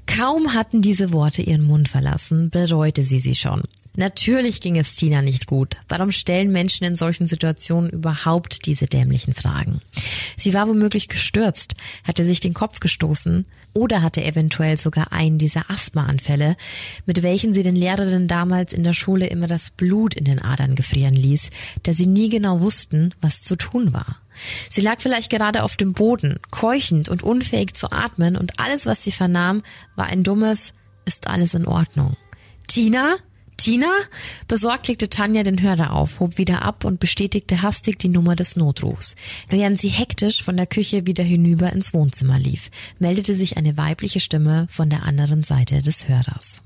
Kaum 0.07 0.55
hatten 0.55 0.83
diese 0.83 1.13
Worte 1.13 1.43
ihren 1.43 1.65
Mund 1.65 1.89
verlassen, 1.89 2.51
bereute 2.51 3.03
sie 3.03 3.19
sie 3.19 3.35
schon. 3.35 3.63
Natürlich 3.97 4.61
ging 4.61 4.77
es 4.77 4.97
Tina 4.97 5.23
nicht 5.23 5.47
gut. 5.47 5.77
Warum 5.89 6.11
stellen 6.11 6.51
Menschen 6.51 6.85
in 6.85 6.97
solchen 6.97 7.29
Situationen 7.29 7.91
überhaupt 7.91 8.67
diese 8.67 8.87
dämlichen 8.87 9.35
Fragen? 9.35 9.81
Sie 10.37 10.53
war 10.53 10.69
womöglich 10.69 11.09
gestürzt, 11.09 11.75
hatte 12.03 12.25
sich 12.25 12.41
den 12.41 12.55
Kopf 12.55 12.81
gestoßen 12.81 13.47
oder 13.73 14.03
hatte 14.03 14.25
eventuell 14.25 14.79
sogar 14.79 15.13
einen 15.13 15.39
dieser 15.39 15.71
Asthmaanfälle, 15.71 16.57
mit 17.07 17.23
welchen 17.23 17.55
sie 17.55 17.63
den 17.63 17.77
Lehrerinnen 17.77 18.27
damals 18.27 18.73
in 18.73 18.83
der 18.83 18.93
Schule 18.95 19.27
immer 19.29 19.47
das 19.47 19.71
Blut 19.71 20.15
in 20.15 20.25
den 20.25 20.43
Adern 20.43 20.75
gefrieren 20.75 21.15
ließ, 21.15 21.51
da 21.85 21.93
sie 21.93 22.07
nie 22.07 22.29
genau 22.29 22.61
wussten, 22.61 23.15
was 23.21 23.43
zu 23.43 23.57
tun 23.57 23.93
war. 23.93 24.17
Sie 24.71 24.81
lag 24.81 25.01
vielleicht 25.01 25.31
gerade 25.31 25.63
auf 25.63 25.77
dem 25.77 25.93
Boden, 25.93 26.41
keuchend 26.51 27.09
und 27.09 27.23
unfähig 27.23 27.75
zu 27.75 27.93
atmen, 27.93 28.37
und 28.37 28.59
alles, 28.59 28.87
was 28.87 29.05
sie 29.05 29.13
vernahm, 29.13 29.63
war 29.95 30.07
ein 30.07 30.25
dummes 30.25 30.73
Ist 31.05 31.27
alles 31.27 31.55
in 31.55 31.67
Ordnung. 31.67 32.17
Tina? 32.67 33.17
Tina? 33.65 33.91
Besorgt 34.47 34.89
legte 34.89 35.09
Tanja 35.09 35.43
den 35.43 35.63
Hörer 35.63 35.95
auf, 35.95 36.21
hob 36.21 36.37
wieder 36.37 36.61
ab 36.61 36.85
und 36.85 37.01
bestätigte 37.01 37.63
hastig 37.63 37.99
die 37.99 38.11
Nummer 38.11 38.37
des 38.37 38.57
Notrufs. 38.57 39.17
Während 39.49 39.81
sie 39.81 39.89
hektisch 39.89 40.43
von 40.43 40.59
der 40.59 40.67
Küche 40.67 41.07
wieder 41.07 41.25
hinüber 41.25 41.73
ins 41.73 41.95
Wohnzimmer 41.95 42.39
lief, 42.39 42.71
meldete 42.99 43.35
sich 43.35 43.57
eine 43.57 43.79
weibliche 43.79 44.21
Stimme 44.21 44.67
von 44.69 44.91
der 44.91 45.05
anderen 45.05 45.45
Seite 45.45 45.81
des 45.81 46.09
Hörers. 46.09 46.61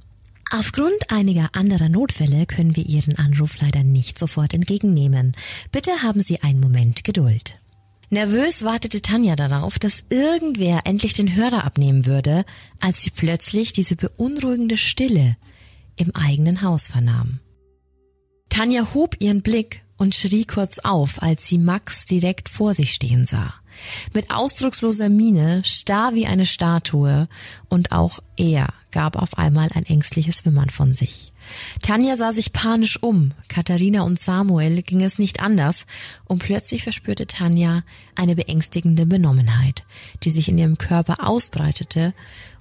Aufgrund 0.51 0.97
einiger 1.09 1.51
anderer 1.53 1.89
Notfälle 1.89 2.47
können 2.47 2.75
wir 2.75 2.85
Ihren 2.85 3.17
Anruf 3.17 3.61
leider 3.61 3.85
nicht 3.85 4.19
sofort 4.19 4.53
entgegennehmen. 4.53 5.37
Bitte 5.71 6.03
haben 6.03 6.21
Sie 6.21 6.43
einen 6.43 6.59
Moment 6.59 7.05
Geduld. 7.05 7.55
Nervös 8.11 8.65
wartete 8.65 9.03
Tanja 9.03 9.37
darauf, 9.37 9.79
dass 9.79 10.05
irgendwer 10.11 10.81
endlich 10.85 11.13
den 11.13 11.37
Hörer 11.37 11.63
abnehmen 11.63 12.07
würde, 12.07 12.45
als 12.81 13.03
sie 13.03 13.11
plötzlich 13.11 13.73
diese 13.73 13.95
beunruhigende 13.95 14.79
Stille 14.79 15.37
im 15.99 16.15
eigenen 16.15 16.63
Haus 16.63 16.89
vernahm. 16.89 17.41
Tanja 18.49 18.95
hob 18.95 19.17
ihren 19.21 19.43
Blick 19.43 19.85
und 19.99 20.15
schrie 20.15 20.45
kurz 20.45 20.79
auf, 20.79 21.23
als 21.23 21.47
sie 21.47 21.59
Max 21.59 22.07
direkt 22.07 22.49
vor 22.49 22.75
sich 22.75 22.95
stehen 22.95 23.25
sah. 23.25 23.55
Mit 24.15 24.31
ausdrucksloser 24.31 25.09
Miene, 25.09 25.63
starr 25.65 26.15
wie 26.15 26.27
eine 26.27 26.47
Statue 26.47 27.29
und 27.69 27.93
auch 27.93 28.21
er 28.37 28.69
gab 28.91 29.17
auf 29.17 29.37
einmal 29.37 29.69
ein 29.75 29.85
ängstliches 29.85 30.45
Wimmern 30.45 30.71
von 30.71 30.95
sich. 30.95 31.33
Tanja 31.83 32.17
sah 32.17 32.33
sich 32.33 32.53
panisch 32.53 33.03
um. 33.03 33.33
Katharina 33.49 34.03
und 34.03 34.19
Samuel 34.19 34.83
ging 34.83 35.03
es 35.03 35.19
nicht 35.19 35.41
anders 35.41 35.87
und 36.25 36.43
plötzlich 36.43 36.83
verspürte 36.83 37.27
Tanja 37.27 37.83
eine 38.15 38.35
beängstigende 38.35 39.07
Benommenheit, 39.07 39.85
die 40.25 40.31
sich 40.31 40.49
in 40.49 40.59
ihrem 40.59 40.79
Körper 40.79 41.29
ausbreitete 41.29 42.15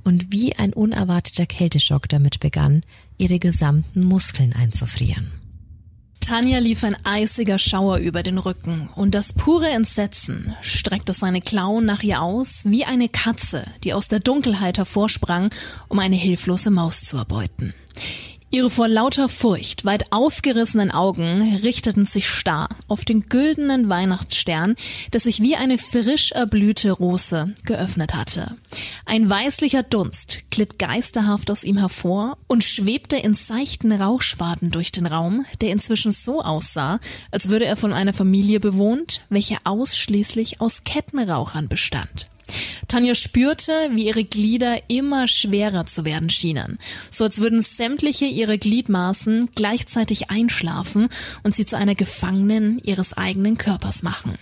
und 0.04 0.32
wie 0.32 0.56
ein 0.56 0.74
unerwarteter 0.74 1.46
Kälteschock 1.46 2.08
damit 2.08 2.40
begann, 2.40 2.84
ihre 3.18 3.40
gesamten 3.40 4.04
Muskeln 4.04 4.54
einzufrieren. 4.54 5.32
Tanja 6.20 6.60
lief 6.60 6.84
ein 6.84 6.98
eisiger 7.06 7.58
Schauer 7.58 7.98
über 7.98 8.22
den 8.22 8.38
Rücken 8.38 8.90
und 8.96 9.16
das 9.16 9.32
pure 9.32 9.70
Entsetzen 9.70 10.56
streckte 10.62 11.14
seine 11.14 11.40
Klauen 11.40 11.86
nach 11.86 12.04
ihr 12.04 12.22
aus 12.22 12.64
wie 12.66 12.84
eine 12.84 13.08
Katze, 13.08 13.66
die 13.86 13.94
aus 13.94 14.10
der 14.10 14.20
Dunkelheit 14.20 14.78
hervorsprang, 14.78 15.52
um 15.88 16.00
eine 16.00 16.18
hilflose 16.18 16.70
Maus 16.70 17.02
zu 17.04 17.16
erbeuten. 17.16 17.74
Ihre 18.50 18.70
vor 18.70 18.88
lauter 18.88 19.28
Furcht 19.28 19.84
weit 19.84 20.14
aufgerissenen 20.14 20.90
Augen 20.90 21.58
richteten 21.64 22.06
sich 22.06 22.30
starr 22.30 22.70
auf 22.88 23.04
den 23.04 23.24
güldenen 23.24 23.90
Weihnachtsstern, 23.90 24.76
der 25.12 25.20
sich 25.20 25.42
wie 25.42 25.58
eine 25.58 25.78
frisch 25.78 26.32
erblühte 26.32 26.92
Rose 26.92 27.54
geöffnet 27.66 28.14
hatte. 28.14 28.56
Ein 29.06 29.30
weißlicher 29.30 29.84
Dunst 29.84 30.44
glitt 30.50 30.80
geisterhaft 30.80 31.52
aus 31.52 31.66
ihm 31.66 31.78
hervor 31.78 32.38
und 32.48 32.64
schwebte 32.64 33.18
in 33.18 33.34
seichten 33.34 33.92
Rauchschwaden 33.92 34.72
durch 34.72 34.94
den 34.94 35.08
Raum, 35.08 35.46
der 35.60 35.72
inzwischen 35.72 36.12
so 36.12 36.42
aussah, 36.42 37.02
als 37.32 37.50
würde 37.50 37.66
er 37.66 37.76
von 37.76 37.92
einer 37.92 38.14
Familie 38.14 38.62
bewohnt, 38.62 39.22
welche 39.28 39.58
ausschließlich 39.66 40.62
aus 40.62 40.86
Kettenrauchern 40.86 41.68
bestand. 41.68 42.30
Tanja 42.88 43.16
spürte, 43.16 43.72
wie 43.92 44.08
ihre 44.08 44.24
Glieder 44.24 44.78
immer 44.88 45.28
schwerer 45.28 45.86
zu 45.86 46.06
werden 46.06 46.30
schienen, 46.30 46.80
so 47.12 47.24
als 47.24 47.40
würden 47.40 47.62
sämtliche 47.62 48.26
ihre 48.26 48.58
Gliedmaßen 48.58 49.50
gleichzeitig 49.56 50.30
einschlafen 50.30 51.10
und 51.44 51.54
sie 51.54 51.66
zu 51.66 51.78
einer 51.78 51.96
Gefangenen 51.96 52.80
ihres 52.80 53.16
eigenen 53.16 53.58
Körpers 53.58 54.04
machen. 54.04 54.38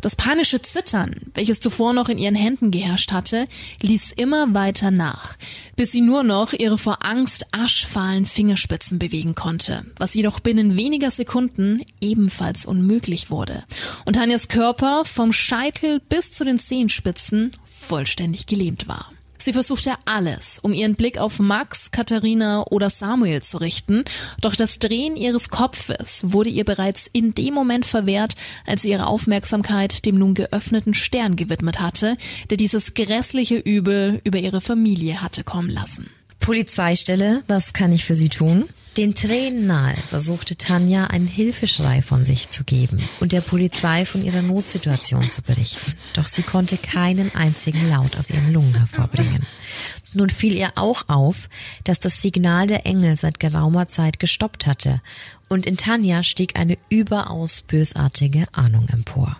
Das 0.00 0.16
panische 0.16 0.60
Zittern, 0.60 1.14
welches 1.34 1.60
zuvor 1.60 1.92
noch 1.92 2.08
in 2.08 2.18
ihren 2.18 2.34
Händen 2.34 2.70
geherrscht 2.70 3.12
hatte, 3.12 3.46
ließ 3.80 4.12
immer 4.12 4.54
weiter 4.54 4.90
nach, 4.90 5.36
bis 5.76 5.92
sie 5.92 6.00
nur 6.00 6.22
noch 6.22 6.52
ihre 6.52 6.78
vor 6.78 7.04
Angst 7.04 7.46
aschfahlen 7.52 8.26
Fingerspitzen 8.26 8.98
bewegen 8.98 9.34
konnte, 9.34 9.84
was 9.96 10.14
jedoch 10.14 10.40
binnen 10.40 10.76
weniger 10.76 11.10
Sekunden 11.10 11.82
ebenfalls 12.00 12.66
unmöglich 12.66 13.30
wurde 13.30 13.64
und 14.04 14.14
Tanjas 14.14 14.48
Körper 14.48 15.04
vom 15.04 15.32
Scheitel 15.32 16.00
bis 16.00 16.32
zu 16.32 16.44
den 16.44 16.58
Zehenspitzen 16.58 17.52
vollständig 17.64 18.46
gelähmt 18.46 18.88
war. 18.88 19.12
Sie 19.44 19.52
versuchte 19.52 19.94
alles, 20.04 20.60
um 20.62 20.72
ihren 20.72 20.94
Blick 20.94 21.18
auf 21.18 21.40
Max, 21.40 21.90
Katharina 21.90 22.64
oder 22.70 22.90
Samuel 22.90 23.42
zu 23.42 23.58
richten, 23.58 24.04
doch 24.40 24.54
das 24.54 24.78
Drehen 24.78 25.16
ihres 25.16 25.48
Kopfes 25.48 26.20
wurde 26.22 26.48
ihr 26.48 26.64
bereits 26.64 27.10
in 27.12 27.34
dem 27.34 27.52
Moment 27.52 27.84
verwehrt, 27.84 28.36
als 28.66 28.82
sie 28.82 28.90
ihre 28.90 29.08
Aufmerksamkeit 29.08 30.04
dem 30.06 30.16
nun 30.16 30.34
geöffneten 30.34 30.94
Stern 30.94 31.34
gewidmet 31.34 31.80
hatte, 31.80 32.16
der 32.50 32.56
dieses 32.56 32.94
grässliche 32.94 33.56
Übel 33.56 34.20
über 34.22 34.38
ihre 34.38 34.60
Familie 34.60 35.22
hatte 35.22 35.42
kommen 35.42 35.70
lassen. 35.70 36.08
Polizeistelle, 36.38 37.42
was 37.48 37.72
kann 37.72 37.92
ich 37.92 38.04
für 38.04 38.14
Sie 38.14 38.28
tun? 38.28 38.68
Den 38.96 39.14
Tränen 39.14 39.66
nahe 39.66 39.96
versuchte 39.96 40.56
Tanja 40.56 41.06
einen 41.06 41.26
Hilfeschrei 41.26 42.02
von 42.02 42.26
sich 42.26 42.50
zu 42.50 42.62
geben 42.62 43.02
und 43.20 43.32
der 43.32 43.40
Polizei 43.40 44.04
von 44.04 44.22
ihrer 44.22 44.42
Notsituation 44.42 45.30
zu 45.30 45.40
berichten. 45.40 45.94
Doch 46.12 46.26
sie 46.26 46.42
konnte 46.42 46.76
keinen 46.76 47.34
einzigen 47.34 47.88
Laut 47.88 48.18
aus 48.18 48.28
ihren 48.28 48.52
Lungen 48.52 48.74
hervorbringen. 48.74 49.46
Nun 50.12 50.28
fiel 50.28 50.52
ihr 50.52 50.72
auch 50.74 51.08
auf, 51.08 51.48
dass 51.84 52.00
das 52.00 52.20
Signal 52.20 52.66
der 52.66 52.84
Engel 52.84 53.16
seit 53.16 53.40
geraumer 53.40 53.88
Zeit 53.88 54.18
gestoppt 54.18 54.66
hatte 54.66 55.00
und 55.48 55.64
in 55.64 55.78
Tanja 55.78 56.22
stieg 56.22 56.56
eine 56.56 56.76
überaus 56.90 57.62
bösartige 57.62 58.44
Ahnung 58.52 58.88
empor. 58.90 59.38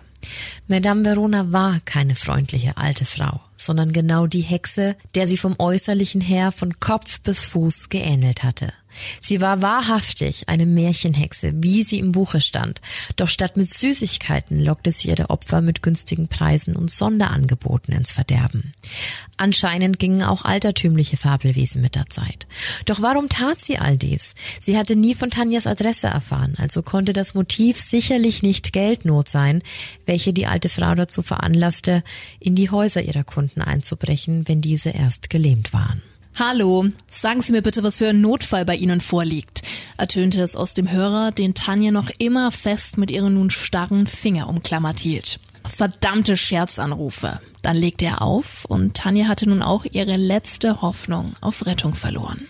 Madame 0.67 1.05
Verona 1.05 1.51
war 1.51 1.79
keine 1.85 2.15
freundliche 2.15 2.77
alte 2.77 3.05
Frau, 3.05 3.41
sondern 3.55 3.91
genau 3.91 4.25
die 4.25 4.41
Hexe, 4.41 4.95
der 5.13 5.27
sie 5.27 5.37
vom 5.37 5.55
Äußerlichen 5.59 6.21
her 6.21 6.51
von 6.51 6.79
Kopf 6.79 7.19
bis 7.21 7.45
Fuß 7.45 7.89
geähnelt 7.89 8.43
hatte. 8.43 8.73
Sie 9.21 9.41
war 9.41 9.61
wahrhaftig 9.61 10.49
eine 10.49 10.65
Märchenhexe, 10.65 11.53
wie 11.55 11.83
sie 11.83 11.99
im 11.99 12.11
Buche 12.11 12.41
stand, 12.41 12.81
doch 13.15 13.29
statt 13.29 13.57
mit 13.57 13.73
Süßigkeiten 13.73 14.63
lockte 14.63 14.91
sie 14.91 15.09
ihre 15.09 15.29
Opfer 15.29 15.61
mit 15.61 15.81
günstigen 15.81 16.27
Preisen 16.27 16.75
und 16.75 16.91
Sonderangeboten 16.91 17.93
ins 17.93 18.11
Verderben. 18.11 18.71
Anscheinend 19.37 19.99
gingen 19.99 20.23
auch 20.23 20.45
altertümliche 20.45 21.17
Fabelwesen 21.17 21.81
mit 21.81 21.95
der 21.95 22.09
Zeit. 22.09 22.47
Doch 22.85 23.01
warum 23.01 23.29
tat 23.29 23.59
sie 23.59 23.77
all 23.77 23.97
dies? 23.97 24.35
Sie 24.59 24.77
hatte 24.77 24.95
nie 24.95 25.15
von 25.15 25.31
Tanjas 25.31 25.67
Adresse 25.67 26.07
erfahren, 26.07 26.55
also 26.57 26.83
konnte 26.83 27.13
das 27.13 27.33
Motiv 27.33 27.79
sicherlich 27.79 28.43
nicht 28.43 28.73
Geldnot 28.73 29.27
sein, 29.27 29.61
welche 30.05 30.33
die 30.33 30.47
alte 30.47 30.69
Frau 30.69 30.93
dazu 30.95 31.23
veranlasste, 31.23 32.03
in 32.39 32.55
die 32.55 32.69
Häuser 32.69 33.01
ihrer 33.01 33.23
Kunden 33.23 33.61
einzubrechen, 33.61 34.47
wenn 34.47 34.61
diese 34.61 34.89
erst 34.89 35.29
gelähmt 35.29 35.73
waren. 35.73 36.01
Hallo, 36.39 36.87
sagen 37.09 37.41
Sie 37.41 37.51
mir 37.51 37.61
bitte, 37.61 37.83
was 37.83 37.99
für 37.99 38.09
ein 38.09 38.19
Notfall 38.19 38.65
bei 38.65 38.75
Ihnen 38.75 39.01
vorliegt, 39.01 39.61
ertönte 39.97 40.41
es 40.41 40.55
aus 40.55 40.73
dem 40.73 40.91
Hörer, 40.91 41.29
den 41.29 41.53
Tanja 41.53 41.91
noch 41.91 42.09
immer 42.17 42.49
fest 42.49 42.97
mit 42.97 43.11
ihren 43.11 43.35
nun 43.35 43.51
starren 43.51 44.07
Finger 44.07 44.49
umklammert 44.49 44.97
hielt. 44.97 45.39
Verdammte 45.63 46.35
Scherzanrufe. 46.35 47.39
Dann 47.61 47.77
legte 47.77 48.05
er 48.05 48.23
auf 48.23 48.65
und 48.65 48.95
Tanja 48.95 49.27
hatte 49.27 49.47
nun 49.47 49.61
auch 49.61 49.85
ihre 49.85 50.15
letzte 50.15 50.81
Hoffnung 50.81 51.33
auf 51.39 51.67
Rettung 51.67 51.93
verloren. 51.93 52.47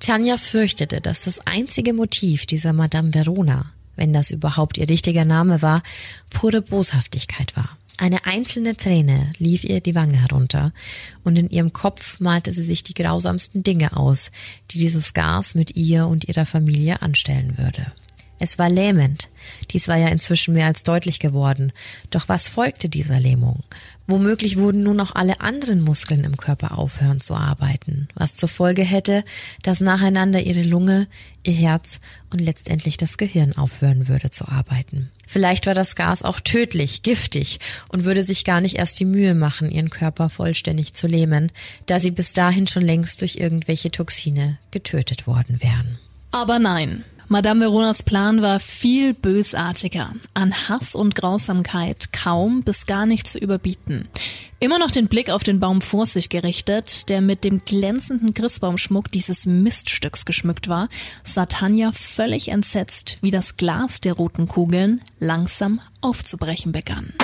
Tanja 0.00 0.36
fürchtete, 0.36 1.00
dass 1.00 1.22
das 1.22 1.46
einzige 1.46 1.92
Motiv 1.92 2.44
dieser 2.46 2.72
Madame 2.72 3.14
Verona, 3.14 3.66
wenn 3.94 4.12
das 4.12 4.32
überhaupt 4.32 4.78
ihr 4.78 4.90
richtiger 4.90 5.24
Name 5.24 5.62
war, 5.62 5.84
pure 6.30 6.60
Boshaftigkeit 6.60 7.54
war. 7.54 7.78
Eine 7.98 8.24
einzelne 8.26 8.76
Träne 8.76 9.30
lief 9.38 9.64
ihr 9.64 9.80
die 9.80 9.94
Wange 9.94 10.20
herunter, 10.20 10.72
und 11.24 11.38
in 11.38 11.50
ihrem 11.50 11.72
Kopf 11.72 12.20
malte 12.20 12.52
sie 12.52 12.62
sich 12.62 12.82
die 12.82 12.94
grausamsten 12.94 13.62
Dinge 13.62 13.96
aus, 13.96 14.30
die 14.70 14.78
dieses 14.78 15.12
Gas 15.12 15.54
mit 15.54 15.76
ihr 15.76 16.06
und 16.06 16.28
ihrer 16.28 16.46
Familie 16.46 17.02
anstellen 17.02 17.58
würde. 17.58 17.92
Es 18.42 18.58
war 18.58 18.68
lähmend. 18.68 19.28
Dies 19.70 19.86
war 19.86 19.96
ja 19.96 20.08
inzwischen 20.08 20.54
mehr 20.54 20.66
als 20.66 20.82
deutlich 20.82 21.20
geworden. 21.20 21.72
Doch 22.10 22.28
was 22.28 22.48
folgte 22.48 22.88
dieser 22.88 23.20
Lähmung? 23.20 23.62
Womöglich 24.06 24.56
würden 24.56 24.82
nun 24.82 25.00
auch 25.00 25.14
alle 25.14 25.40
anderen 25.40 25.80
Muskeln 25.80 26.24
im 26.24 26.36
Körper 26.36 26.76
aufhören 26.76 27.20
zu 27.20 27.34
arbeiten, 27.34 28.08
was 28.14 28.36
zur 28.36 28.48
Folge 28.48 28.82
hätte, 28.82 29.24
dass 29.62 29.80
nacheinander 29.80 30.42
ihre 30.42 30.62
Lunge, 30.62 31.06
ihr 31.44 31.52
Herz 31.52 32.00
und 32.30 32.40
letztendlich 32.40 32.96
das 32.96 33.16
Gehirn 33.16 33.56
aufhören 33.56 34.08
würde 34.08 34.30
zu 34.30 34.48
arbeiten. 34.48 35.10
Vielleicht 35.26 35.66
war 35.66 35.74
das 35.74 35.94
Gas 35.94 36.22
auch 36.22 36.40
tödlich, 36.40 37.02
giftig 37.02 37.58
und 37.88 38.04
würde 38.04 38.22
sich 38.22 38.44
gar 38.44 38.60
nicht 38.60 38.76
erst 38.76 38.98
die 39.00 39.04
Mühe 39.04 39.34
machen, 39.34 39.70
ihren 39.70 39.88
Körper 39.88 40.28
vollständig 40.28 40.94
zu 40.94 41.06
lähmen, 41.06 41.52
da 41.86 42.00
sie 42.00 42.10
bis 42.10 42.32
dahin 42.32 42.66
schon 42.66 42.82
längst 42.82 43.20
durch 43.20 43.36
irgendwelche 43.36 43.90
Toxine 43.90 44.58
getötet 44.72 45.26
worden 45.26 45.62
wären. 45.62 45.98
Aber 46.32 46.58
nein, 46.58 47.04
Madame 47.32 47.60
Veronas 47.60 48.02
Plan 48.02 48.42
war 48.42 48.60
viel 48.60 49.14
bösartiger, 49.14 50.12
an 50.34 50.52
Hass 50.52 50.94
und 50.94 51.14
Grausamkeit 51.14 52.12
kaum 52.12 52.62
bis 52.62 52.84
gar 52.84 53.06
nicht 53.06 53.26
zu 53.26 53.38
überbieten. 53.38 54.02
Immer 54.60 54.78
noch 54.78 54.90
den 54.90 55.08
Blick 55.08 55.30
auf 55.30 55.42
den 55.42 55.58
Baum 55.58 55.80
vor 55.80 56.04
sich 56.04 56.28
gerichtet, 56.28 57.08
der 57.08 57.22
mit 57.22 57.42
dem 57.44 57.64
glänzenden 57.64 58.34
Christbaumschmuck 58.34 59.10
dieses 59.10 59.46
Miststücks 59.46 60.26
geschmückt 60.26 60.68
war, 60.68 60.90
sah 61.24 61.46
Tanja 61.46 61.92
völlig 61.92 62.48
entsetzt, 62.48 63.16
wie 63.22 63.30
das 63.30 63.56
Glas 63.56 64.02
der 64.02 64.12
roten 64.12 64.46
Kugeln 64.46 65.00
langsam 65.18 65.80
aufzubrechen 66.02 66.72
begann. 66.72 67.14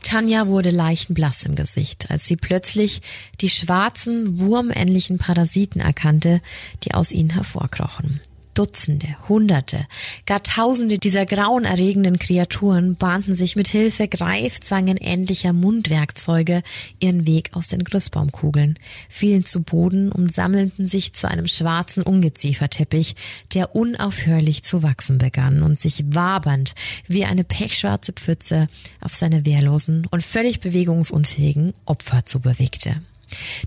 Tanja 0.00 0.48
wurde 0.48 0.70
leichenblass 0.70 1.44
im 1.44 1.54
Gesicht, 1.54 2.10
als 2.10 2.24
sie 2.26 2.34
plötzlich 2.34 3.00
die 3.40 3.48
schwarzen, 3.48 4.40
wurmähnlichen 4.40 5.18
Parasiten 5.18 5.80
erkannte, 5.80 6.42
die 6.82 6.94
aus 6.94 7.12
ihnen 7.12 7.30
hervorkrochen. 7.30 8.20
Dutzende, 8.54 9.08
Hunderte, 9.28 9.86
gar 10.26 10.42
Tausende 10.42 10.98
dieser 10.98 11.24
grauenerregenden 11.24 12.18
Kreaturen 12.18 12.96
bahnten 12.96 13.34
sich 13.34 13.56
mit 13.56 13.68
Hilfe 13.68 14.08
Greifzangen 14.08 14.98
ähnlicher 14.98 15.52
Mundwerkzeuge 15.52 16.62
ihren 16.98 17.26
Weg 17.26 17.50
aus 17.54 17.68
den 17.68 17.84
Christbaumkugeln, 17.84 18.78
fielen 19.08 19.46
zu 19.46 19.62
Boden 19.62 20.12
und 20.12 20.32
sammelten 20.32 20.86
sich 20.86 21.14
zu 21.14 21.28
einem 21.28 21.46
schwarzen 21.46 22.02
Ungezieferteppich, 22.02 23.16
der 23.54 23.74
unaufhörlich 23.74 24.62
zu 24.64 24.82
wachsen 24.82 25.18
begann 25.18 25.62
und 25.62 25.78
sich 25.78 26.04
wabernd 26.08 26.74
wie 27.06 27.24
eine 27.24 27.44
pechschwarze 27.44 28.12
Pfütze 28.12 28.66
auf 29.00 29.14
seine 29.14 29.46
wehrlosen 29.46 30.06
und 30.10 30.22
völlig 30.22 30.60
bewegungsunfähigen 30.60 31.72
Opfer 31.86 32.26
zubewegte. 32.26 33.02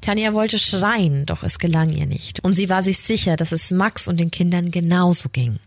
Tanja 0.02 0.34
wollte 0.34 0.60
schreien, 0.60 1.26
doch 1.26 1.44
es 1.44 1.60
gelang 1.60 1.90
ihr 1.90 2.06
nicht. 2.06 2.44
Und 2.44 2.54
sie 2.54 2.70
war 2.70 2.84
sich 2.84 3.00
sicher, 3.00 3.36
dass 3.36 3.52
es 3.52 3.72
Max 3.72 4.08
und 4.08 4.20
den 4.20 4.32
Kindern 4.32 4.72
genauso 4.72 5.30
ging. 5.30 5.60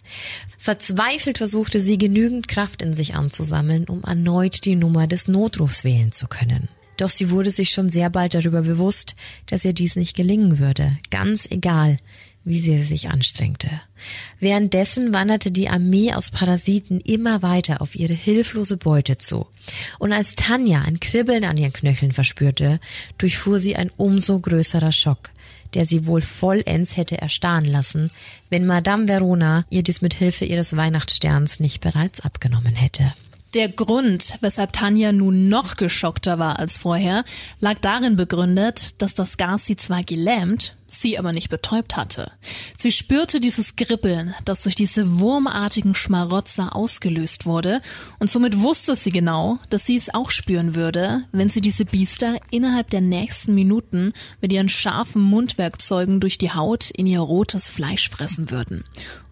Verzweifelt 0.58 1.38
versuchte 1.38 1.80
sie 1.80 1.98
genügend 1.98 2.48
Kraft 2.48 2.82
in 2.82 2.94
sich 2.94 3.14
anzusammeln, 3.14 3.84
um 3.84 4.02
erneut 4.04 4.64
die 4.64 4.76
Nummer 4.76 5.06
des 5.06 5.28
Notrufs 5.28 5.84
wählen 5.84 6.12
zu 6.12 6.26
können. 6.26 6.68
Doch 6.98 7.10
sie 7.10 7.30
wurde 7.30 7.52
sich 7.52 7.70
schon 7.70 7.90
sehr 7.90 8.10
bald 8.10 8.34
darüber 8.34 8.62
bewusst, 8.62 9.14
dass 9.46 9.64
ihr 9.64 9.72
dies 9.72 9.94
nicht 9.94 10.16
gelingen 10.16 10.58
würde, 10.58 10.98
ganz 11.10 11.46
egal, 11.50 11.98
wie 12.48 12.58
sehr 12.58 12.78
sie 12.78 12.84
sich 12.84 13.10
anstrengte. 13.10 13.68
Währenddessen 14.40 15.12
wanderte 15.12 15.50
die 15.50 15.68
Armee 15.68 16.12
aus 16.12 16.30
Parasiten 16.30 17.00
immer 17.00 17.42
weiter 17.42 17.80
auf 17.82 17.94
ihre 17.94 18.14
hilflose 18.14 18.76
Beute 18.76 19.18
zu. 19.18 19.46
Und 19.98 20.12
als 20.12 20.34
Tanja 20.34 20.82
ein 20.82 20.98
Kribbeln 20.98 21.44
an 21.44 21.56
ihren 21.56 21.72
Knöcheln 21.72 22.12
verspürte, 22.12 22.80
durchfuhr 23.18 23.58
sie 23.58 23.76
ein 23.76 23.90
umso 23.96 24.40
größerer 24.40 24.92
Schock, 24.92 25.30
der 25.74 25.84
sie 25.84 26.06
wohl 26.06 26.22
vollends 26.22 26.96
hätte 26.96 27.18
erstarren 27.18 27.66
lassen, 27.66 28.10
wenn 28.50 28.66
Madame 28.66 29.08
Verona 29.08 29.66
ihr 29.68 29.82
dies 29.82 30.00
mit 30.00 30.14
Hilfe 30.14 30.44
ihres 30.44 30.74
Weihnachtssterns 30.74 31.60
nicht 31.60 31.80
bereits 31.80 32.20
abgenommen 32.20 32.74
hätte. 32.74 33.12
Der 33.54 33.70
Grund, 33.70 34.34
weshalb 34.42 34.74
Tanja 34.74 35.10
nun 35.10 35.48
noch 35.48 35.76
geschockter 35.76 36.38
war 36.38 36.58
als 36.58 36.76
vorher, 36.76 37.24
lag 37.60 37.78
darin 37.80 38.14
begründet, 38.14 39.00
dass 39.00 39.14
das 39.14 39.38
Gas 39.38 39.64
sie 39.64 39.76
zwar 39.76 40.04
gelähmt, 40.04 40.76
sie 40.86 41.18
aber 41.18 41.32
nicht 41.32 41.48
betäubt 41.48 41.96
hatte. 41.96 42.30
Sie 42.76 42.92
spürte 42.92 43.40
dieses 43.40 43.76
Grippeln, 43.76 44.34
das 44.44 44.64
durch 44.64 44.74
diese 44.74 45.18
wurmartigen 45.18 45.94
Schmarotzer 45.94 46.76
ausgelöst 46.76 47.46
wurde, 47.46 47.80
und 48.18 48.28
somit 48.28 48.60
wusste 48.60 48.94
sie 48.96 49.10
genau, 49.10 49.58
dass 49.70 49.86
sie 49.86 49.96
es 49.96 50.12
auch 50.12 50.30
spüren 50.30 50.74
würde, 50.74 51.24
wenn 51.32 51.48
sie 51.48 51.62
diese 51.62 51.86
Biester 51.86 52.38
innerhalb 52.50 52.90
der 52.90 53.00
nächsten 53.00 53.54
Minuten 53.54 54.12
mit 54.42 54.52
ihren 54.52 54.68
scharfen 54.68 55.22
Mundwerkzeugen 55.22 56.20
durch 56.20 56.36
die 56.36 56.52
Haut 56.52 56.90
in 56.90 57.06
ihr 57.06 57.20
rotes 57.20 57.70
Fleisch 57.70 58.10
fressen 58.10 58.50
würden. 58.50 58.84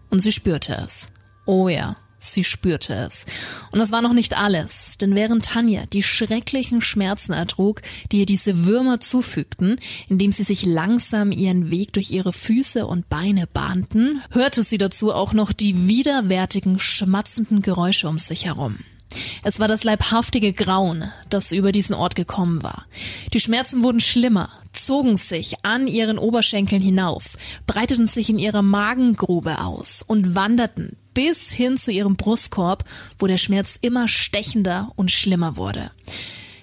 Und 0.09 0.21
sie 0.21 0.31
spürte 0.31 0.75
es. 0.83 1.11
Oh 1.45 1.69
ja, 1.69 1.95
Sie 2.19 2.43
spürte 2.43 2.93
es. 2.93 3.25
Und 3.71 3.79
das 3.79 3.91
war 3.91 4.01
noch 4.01 4.13
nicht 4.13 4.37
alles, 4.37 4.97
denn 4.99 5.15
während 5.15 5.45
Tanja 5.45 5.85
die 5.85 6.01
schrecklichen 6.01 6.81
Schmerzen 6.81 7.33
ertrug, 7.33 7.81
die 8.11 8.19
ihr 8.19 8.25
diese 8.25 8.65
Würmer 8.65 8.99
zufügten, 8.99 9.79
indem 10.09 10.31
sie 10.31 10.43
sich 10.43 10.65
langsam 10.65 11.31
ihren 11.31 11.69
Weg 11.69 11.93
durch 11.93 12.11
ihre 12.11 12.33
Füße 12.33 12.87
und 12.87 13.07
Beine 13.09 13.45
bahnten, 13.45 14.21
hörte 14.31 14.63
sie 14.63 14.77
dazu 14.77 15.13
auch 15.13 15.33
noch 15.33 15.53
die 15.53 15.87
widerwärtigen, 15.87 16.79
schmatzenden 16.79 17.61
Geräusche 17.61 18.09
um 18.09 18.17
sich 18.17 18.45
herum. 18.45 18.77
Es 19.43 19.59
war 19.59 19.67
das 19.67 19.83
leibhaftige 19.83 20.53
Grauen, 20.53 21.09
das 21.29 21.51
über 21.51 21.71
diesen 21.71 21.95
Ort 21.95 22.15
gekommen 22.15 22.63
war. 22.63 22.85
Die 23.33 23.39
Schmerzen 23.39 23.83
wurden 23.83 24.01
schlimmer, 24.01 24.49
zogen 24.73 25.17
sich 25.17 25.63
an 25.63 25.87
ihren 25.87 26.17
Oberschenkeln 26.17 26.81
hinauf, 26.81 27.37
breiteten 27.67 28.07
sich 28.07 28.29
in 28.29 28.39
ihrer 28.39 28.61
Magengrube 28.61 29.61
aus 29.63 30.03
und 30.05 30.35
wanderten 30.35 30.97
bis 31.17 31.51
hin 31.51 31.77
zu 31.77 31.91
ihrem 31.91 32.15
Brustkorb, 32.15 32.83
wo 33.17 33.25
der 33.25 33.37
Schmerz 33.37 33.79
immer 33.81 34.07
stechender 34.07 34.91
und 34.95 35.09
schlimmer 35.09 35.57
wurde. 35.57 35.89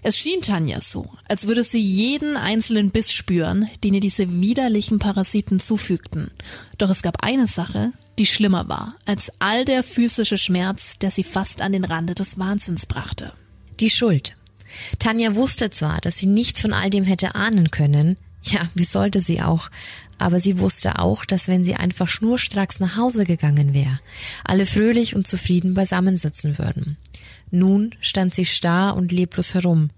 Es 0.04 0.16
schien 0.16 0.42
Tanja 0.42 0.80
so, 0.80 1.04
als 1.28 1.48
würde 1.48 1.64
sie 1.64 1.80
jeden 1.80 2.36
einzelnen 2.36 2.92
Biss 2.92 3.12
spüren, 3.12 3.68
den 3.82 3.94
ihr 3.94 4.00
diese 4.00 4.40
widerlichen 4.40 5.00
Parasiten 5.00 5.58
zufügten. 5.58 6.30
Doch 6.78 6.88
es 6.88 7.02
gab 7.02 7.24
eine 7.24 7.48
Sache, 7.48 7.90
die 8.16 8.26
schlimmer 8.26 8.68
war 8.68 8.94
als 9.06 9.32
all 9.40 9.64
der 9.64 9.82
physische 9.82 10.38
Schmerz, 10.38 11.00
der 11.00 11.10
sie 11.10 11.24
fast 11.24 11.60
an 11.60 11.72
den 11.72 11.84
Rande 11.84 12.14
des 12.14 12.38
Wahnsinns 12.38 12.86
brachte. 12.86 13.32
Die 13.80 13.90
Schuld. 13.90 14.36
Tanja 15.00 15.34
wusste 15.34 15.70
zwar, 15.70 16.00
dass 16.00 16.18
sie 16.18 16.26
nichts 16.26 16.60
von 16.60 16.72
all 16.72 16.90
dem 16.90 17.02
hätte 17.02 17.34
ahnen 17.34 17.72
können, 17.72 18.16
ja, 18.44 18.68
wie 18.74 18.84
sollte 18.84 19.20
sie 19.20 19.40
auch, 19.40 19.70
aber 20.18 20.40
sie 20.40 20.58
wusste 20.58 20.98
auch, 20.98 21.24
dass 21.24 21.48
wenn 21.48 21.64
sie 21.64 21.74
einfach 21.74 22.08
schnurstracks 22.08 22.80
nach 22.80 22.96
Hause 22.96 23.24
gegangen 23.24 23.74
wäre, 23.74 24.00
alle 24.44 24.66
fröhlich 24.66 25.16
und 25.16 25.26
zufrieden 25.26 25.74
beisammensitzen 25.74 26.58
würden. 26.58 26.96
Nun 27.50 27.94
stand 28.00 28.34
sie 28.34 28.46
starr 28.46 28.96
und 28.96 29.12
leblos 29.12 29.54
herum, 29.54 29.90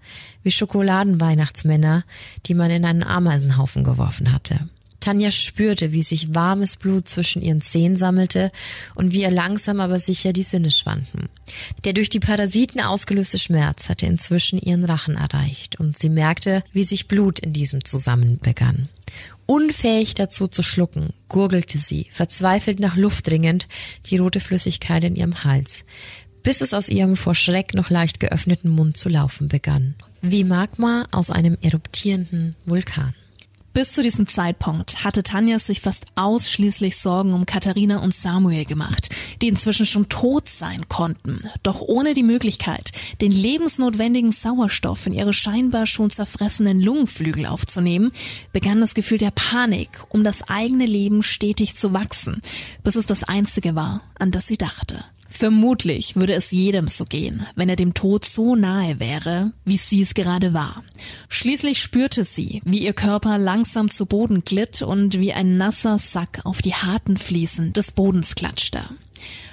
wie 0.43 0.51
Schokoladenweihnachtsmänner, 0.51 2.03
die 2.45 2.53
man 2.53 2.69
in 2.71 2.85
einen 2.85 3.03
Ameisenhaufen 3.03 3.83
geworfen 3.83 4.31
hatte. 4.31 4.69
Tanja 4.99 5.31
spürte, 5.31 5.91
wie 5.91 6.03
sich 6.03 6.33
warmes 6.33 6.75
Blut 6.75 7.07
zwischen 7.07 7.41
ihren 7.41 7.61
Zehen 7.61 7.97
sammelte 7.97 8.51
und 8.95 9.11
wie 9.11 9.21
ihr 9.21 9.31
langsam 9.31 9.79
aber 9.79 9.99
sicher 9.99 10.33
die 10.33 10.43
Sinne 10.43 10.71
schwanden. 10.71 11.29
Der 11.83 11.93
durch 11.93 12.09
die 12.09 12.19
Parasiten 12.19 12.81
ausgelöste 12.81 13.39
Schmerz 13.39 13.89
hatte 13.89 14.05
inzwischen 14.05 14.59
ihren 14.59 14.83
Rachen 14.83 15.15
erreicht 15.15 15.79
und 15.79 15.97
sie 15.97 16.09
merkte, 16.09 16.63
wie 16.73 16.83
sich 16.83 17.07
Blut 17.07 17.39
in 17.39 17.53
diesem 17.53 17.85
zusammen 17.85 18.39
begann. 18.39 18.89
Unfähig 19.45 20.13
dazu 20.13 20.47
zu 20.47 20.61
schlucken, 20.61 21.13
gurgelte 21.29 21.77
sie, 21.77 22.07
verzweifelt 22.11 22.79
nach 22.79 22.97
Luft 22.97 23.27
dringend, 23.27 23.67
die 24.07 24.17
rote 24.17 24.39
Flüssigkeit 24.39 25.03
in 25.05 25.15
ihrem 25.15 25.43
Hals, 25.45 25.85
bis 26.43 26.61
es 26.61 26.73
aus 26.73 26.89
ihrem 26.89 27.15
vor 27.15 27.35
Schreck 27.35 27.73
noch 27.73 27.89
leicht 27.89 28.19
geöffneten 28.19 28.69
Mund 28.69 28.97
zu 28.97 29.09
laufen 29.09 29.47
begann, 29.47 29.95
wie 30.21 30.43
Magma 30.43 31.07
aus 31.11 31.29
einem 31.29 31.57
eruptierenden 31.61 32.55
Vulkan. 32.65 33.13
Bis 33.77 33.91
zu 33.91 34.01
diesem 34.01 34.25
Zeitpunkt 34.25 35.03
hatte 35.03 35.21
Tanja 35.21 35.59
sich 35.59 35.81
fast 35.81 36.07
ausschließlich 36.15 36.97
Sorgen 36.97 37.35
um 37.35 37.45
Katharina 37.45 37.99
und 37.99 38.11
Samuel 38.11 38.65
gemacht, 38.65 39.11
die 39.43 39.49
inzwischen 39.49 39.85
schon 39.85 40.09
tot 40.09 40.49
sein 40.49 40.89
konnten. 40.89 41.41
Doch 41.61 41.81
ohne 41.81 42.15
die 42.15 42.23
Möglichkeit, 42.23 42.91
den 43.21 43.29
lebensnotwendigen 43.29 44.31
Sauerstoff 44.31 45.05
in 45.05 45.13
ihre 45.13 45.31
scheinbar 45.31 45.85
schon 45.85 46.09
zerfressenen 46.09 46.81
Lungenflügel 46.81 47.45
aufzunehmen, 47.45 48.13
begann 48.51 48.81
das 48.81 48.95
Gefühl 48.95 49.19
der 49.19 49.29
Panik 49.29 49.89
um 50.09 50.23
das 50.23 50.49
eigene 50.49 50.87
Leben 50.87 51.21
stetig 51.21 51.75
zu 51.75 51.93
wachsen, 51.93 52.41
bis 52.83 52.95
es 52.95 53.05
das 53.05 53.25
einzige 53.25 53.75
war, 53.75 54.01
an 54.17 54.31
das 54.31 54.47
sie 54.47 54.57
dachte. 54.57 55.05
Vermutlich 55.29 56.15
würde 56.15 56.33
es 56.33 56.51
jedem 56.51 56.87
so 56.87 57.05
gehen, 57.05 57.45
wenn 57.55 57.69
er 57.69 57.75
dem 57.75 57.93
Tod 57.93 58.25
so 58.25 58.55
nahe 58.55 58.99
wäre, 58.99 59.51
wie 59.65 59.77
sie 59.77 60.01
es 60.01 60.13
gerade 60.13 60.53
war. 60.53 60.83
Schließlich 61.29 61.81
spürte 61.81 62.23
sie, 62.23 62.61
wie 62.65 62.79
ihr 62.79 62.93
Körper 62.93 63.37
langsam 63.37 63.89
zu 63.89 64.05
Boden 64.05 64.43
glitt 64.43 64.81
und 64.81 65.19
wie 65.19 65.33
ein 65.33 65.57
nasser 65.57 65.97
Sack 65.97 66.41
auf 66.43 66.61
die 66.61 66.73
harten 66.73 67.17
Fliesen 67.17 67.73
des 67.73 67.91
Bodens 67.91 68.35
klatschte. 68.35 68.83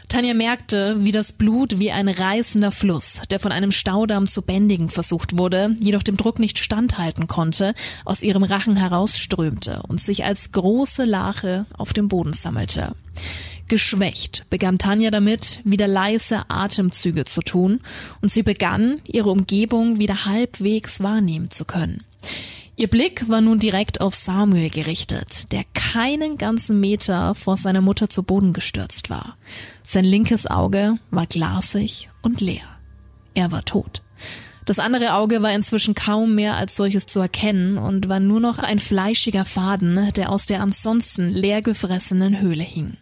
Tanja 0.08 0.34
merkte, 0.34 0.96
wie 1.00 1.12
das 1.12 1.32
Blut 1.32 1.78
wie 1.78 1.90
ein 1.90 2.08
reißender 2.08 2.70
Fluss, 2.70 3.20
der 3.30 3.40
von 3.40 3.52
einem 3.52 3.72
Staudamm 3.72 4.26
zu 4.26 4.42
bändigen 4.42 4.88
versucht 4.90 5.38
wurde, 5.38 5.76
jedoch 5.82 6.02
dem 6.02 6.16
Druck 6.16 6.38
nicht 6.38 6.58
standhalten 6.58 7.26
konnte, 7.26 7.74
aus 8.04 8.22
ihrem 8.22 8.42
Rachen 8.42 8.76
herausströmte 8.76 9.82
und 9.88 10.00
sich 10.00 10.24
als 10.24 10.52
große 10.52 11.04
Lache 11.04 11.66
auf 11.76 11.92
dem 11.92 12.08
Boden 12.08 12.34
sammelte. 12.34 12.94
Geschwächt 13.68 14.44
begann 14.50 14.78
Tanja 14.78 15.10
damit, 15.10 15.60
wieder 15.64 15.88
leise 15.88 16.42
Atemzüge 16.48 17.24
zu 17.24 17.40
tun 17.40 17.80
und 18.20 18.30
sie 18.30 18.42
begann, 18.42 19.00
ihre 19.04 19.30
Umgebung 19.30 19.98
wieder 19.98 20.26
halbwegs 20.26 21.02
wahrnehmen 21.02 21.50
zu 21.50 21.64
können. 21.64 22.02
Ihr 22.76 22.88
Blick 22.88 23.28
war 23.28 23.40
nun 23.40 23.60
direkt 23.60 24.00
auf 24.00 24.14
Samuel 24.14 24.68
gerichtet, 24.68 25.52
der 25.52 25.62
keinen 25.74 26.36
ganzen 26.36 26.80
Meter 26.80 27.34
vor 27.36 27.56
seiner 27.56 27.80
Mutter 27.80 28.08
zu 28.08 28.24
Boden 28.24 28.52
gestürzt 28.52 29.10
war. 29.10 29.36
Sein 29.84 30.04
linkes 30.04 30.48
Auge 30.48 30.98
war 31.12 31.26
glasig 31.26 32.10
und 32.22 32.40
leer. 32.40 32.64
Er 33.34 33.52
war 33.52 33.64
tot. 33.64 34.02
Das 34.64 34.78
andere 34.78 35.14
Auge 35.14 35.42
war 35.42 35.52
inzwischen 35.52 35.94
kaum 35.94 36.34
mehr 36.34 36.56
als 36.56 36.74
solches 36.74 37.06
zu 37.06 37.20
erkennen 37.20 37.76
und 37.78 38.08
war 38.08 38.18
nur 38.18 38.40
noch 38.40 38.58
ein 38.58 38.78
fleischiger 38.78 39.44
Faden, 39.44 40.10
der 40.16 40.30
aus 40.30 40.46
der 40.46 40.60
ansonsten 40.60 41.28
leer 41.28 41.60
gefressenen 41.62 42.40
Höhle 42.40 42.64
hing. 42.64 42.96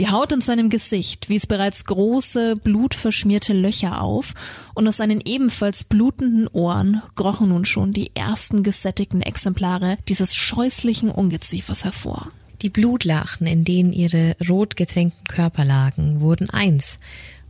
Die 0.00 0.08
Haut 0.08 0.32
in 0.32 0.40
seinem 0.40 0.70
Gesicht 0.70 1.28
wies 1.28 1.46
bereits 1.46 1.84
große, 1.84 2.54
blutverschmierte 2.64 3.52
Löcher 3.52 4.00
auf 4.00 4.32
und 4.72 4.88
aus 4.88 4.96
seinen 4.96 5.20
ebenfalls 5.22 5.84
blutenden 5.84 6.48
Ohren 6.48 7.02
krochen 7.16 7.50
nun 7.50 7.66
schon 7.66 7.92
die 7.92 8.16
ersten 8.16 8.62
gesättigten 8.62 9.20
Exemplare 9.20 9.98
dieses 10.08 10.34
scheußlichen 10.34 11.10
Ungeziefers 11.10 11.84
hervor. 11.84 12.32
Die 12.62 12.70
Blutlachen, 12.70 13.46
in 13.46 13.66
denen 13.66 13.92
ihre 13.92 14.36
rot 14.48 14.74
getränkten 14.74 15.24
Körper 15.24 15.66
lagen, 15.66 16.22
wurden 16.22 16.48
eins, 16.48 16.96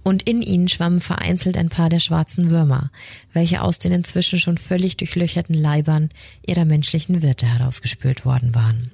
und 0.03 0.23
in 0.23 0.43
ihnen 0.43 0.69
schwammen 0.69 1.01
vereinzelt 1.01 1.57
ein 1.57 1.69
paar 1.69 1.89
der 1.89 1.99
schwarzen 1.99 2.51
Würmer, 2.51 2.91
welche 3.33 3.63
aus 3.63 3.79
den 3.79 3.93
inzwischen 3.93 4.39
schon 4.39 4.59
völlig 4.59 4.97
durchlöcherten 4.97 5.55
Leibern 5.55 6.11
ihrer 6.47 6.65
menschlichen 6.65 7.23
Wirte 7.23 7.47
herausgespült 7.47 8.25
worden 8.25 8.55
waren. 8.55 8.91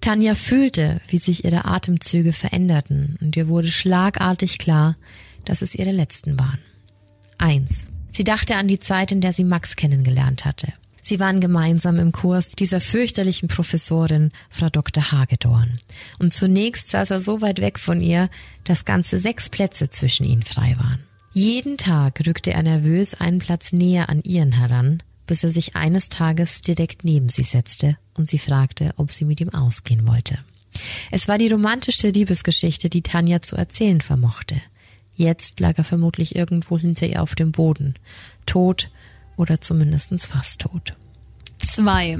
Tanja 0.00 0.34
fühlte, 0.34 1.00
wie 1.08 1.18
sich 1.18 1.44
ihre 1.44 1.64
Atemzüge 1.64 2.32
veränderten, 2.32 3.16
und 3.20 3.36
ihr 3.36 3.48
wurde 3.48 3.72
schlagartig 3.72 4.58
klar, 4.58 4.96
dass 5.44 5.62
es 5.62 5.74
ihre 5.74 5.92
letzten 5.92 6.38
waren. 6.38 6.58
Eins. 7.38 7.90
Sie 8.10 8.24
dachte 8.24 8.56
an 8.56 8.68
die 8.68 8.80
Zeit, 8.80 9.12
in 9.12 9.20
der 9.20 9.32
sie 9.32 9.44
Max 9.44 9.76
kennengelernt 9.76 10.44
hatte. 10.44 10.72
Sie 11.08 11.20
waren 11.20 11.38
gemeinsam 11.38 12.00
im 12.00 12.10
Kurs 12.10 12.56
dieser 12.56 12.80
fürchterlichen 12.80 13.46
Professorin, 13.46 14.32
Frau 14.50 14.70
Dr. 14.70 15.12
Hagedorn. 15.12 15.78
Und 16.18 16.34
zunächst 16.34 16.90
saß 16.90 17.12
er 17.12 17.20
so 17.20 17.40
weit 17.40 17.60
weg 17.60 17.78
von 17.78 18.00
ihr, 18.00 18.28
dass 18.64 18.84
ganze 18.84 19.20
sechs 19.20 19.48
Plätze 19.48 19.88
zwischen 19.88 20.24
ihnen 20.26 20.42
frei 20.42 20.74
waren. 20.76 20.98
Jeden 21.32 21.76
Tag 21.76 22.26
rückte 22.26 22.52
er 22.52 22.64
nervös 22.64 23.14
einen 23.14 23.38
Platz 23.38 23.72
näher 23.72 24.08
an 24.08 24.20
ihren 24.24 24.50
heran, 24.50 25.00
bis 25.28 25.44
er 25.44 25.50
sich 25.50 25.76
eines 25.76 26.08
Tages 26.08 26.60
direkt 26.60 27.04
neben 27.04 27.28
sie 27.28 27.44
setzte 27.44 27.96
und 28.14 28.28
sie 28.28 28.40
fragte, 28.40 28.92
ob 28.96 29.12
sie 29.12 29.26
mit 29.26 29.40
ihm 29.40 29.50
ausgehen 29.50 30.08
wollte. 30.08 30.40
Es 31.12 31.28
war 31.28 31.38
die 31.38 31.52
romantischste 31.52 32.10
Liebesgeschichte, 32.10 32.90
die 32.90 33.02
Tanja 33.02 33.42
zu 33.42 33.54
erzählen 33.54 34.00
vermochte. 34.00 34.60
Jetzt 35.14 35.60
lag 35.60 35.78
er 35.78 35.84
vermutlich 35.84 36.34
irgendwo 36.34 36.76
hinter 36.76 37.06
ihr 37.06 37.22
auf 37.22 37.36
dem 37.36 37.52
Boden, 37.52 37.94
tot 38.44 38.90
oder 39.36 39.60
zumindest 39.60 40.26
fast 40.26 40.60
tot. 40.60 40.94
Zwei. 41.58 42.18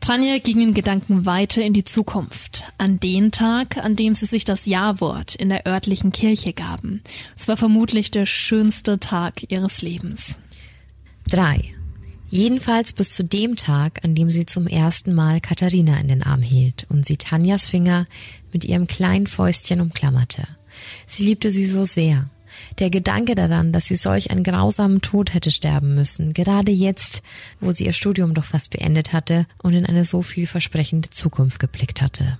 Tanja 0.00 0.38
ging 0.38 0.60
in 0.60 0.74
Gedanken 0.74 1.26
weiter 1.26 1.62
in 1.62 1.72
die 1.72 1.84
Zukunft, 1.84 2.64
an 2.76 2.98
den 2.98 3.30
Tag, 3.30 3.76
an 3.76 3.94
dem 3.94 4.16
sie 4.16 4.26
sich 4.26 4.44
das 4.44 4.66
Ja-Wort 4.66 5.36
in 5.36 5.48
der 5.48 5.64
örtlichen 5.64 6.10
Kirche 6.10 6.52
gaben. 6.52 7.02
Es 7.36 7.46
war 7.46 7.56
vermutlich 7.56 8.10
der 8.10 8.26
schönste 8.26 8.98
Tag 8.98 9.50
ihres 9.52 9.80
Lebens. 9.80 10.40
Drei. 11.30 11.72
Jedenfalls 12.30 12.94
bis 12.94 13.10
zu 13.10 13.22
dem 13.22 13.54
Tag, 13.54 14.00
an 14.04 14.16
dem 14.16 14.30
sie 14.30 14.44
zum 14.44 14.66
ersten 14.66 15.14
Mal 15.14 15.40
Katharina 15.40 16.00
in 16.00 16.08
den 16.08 16.22
Arm 16.24 16.42
hielt 16.42 16.86
und 16.88 17.06
sie 17.06 17.16
Tanjas 17.16 17.66
Finger 17.66 18.06
mit 18.52 18.64
ihrem 18.64 18.88
kleinen 18.88 19.28
Fäustchen 19.28 19.80
umklammerte. 19.80 20.48
Sie 21.06 21.24
liebte 21.24 21.50
sie 21.50 21.66
so 21.66 21.84
sehr. 21.84 22.28
Der 22.78 22.90
Gedanke 22.90 23.34
daran, 23.34 23.72
dass 23.72 23.86
sie 23.86 23.96
solch 23.96 24.30
einen 24.30 24.44
grausamen 24.44 25.00
Tod 25.00 25.34
hätte 25.34 25.50
sterben 25.50 25.94
müssen, 25.94 26.32
gerade 26.32 26.72
jetzt, 26.72 27.22
wo 27.60 27.72
sie 27.72 27.84
ihr 27.86 27.92
Studium 27.92 28.34
doch 28.34 28.44
fast 28.44 28.70
beendet 28.70 29.12
hatte 29.12 29.46
und 29.62 29.74
in 29.74 29.86
eine 29.86 30.04
so 30.04 30.22
vielversprechende 30.22 31.10
Zukunft 31.10 31.58
geblickt 31.58 32.02
hatte. 32.02 32.38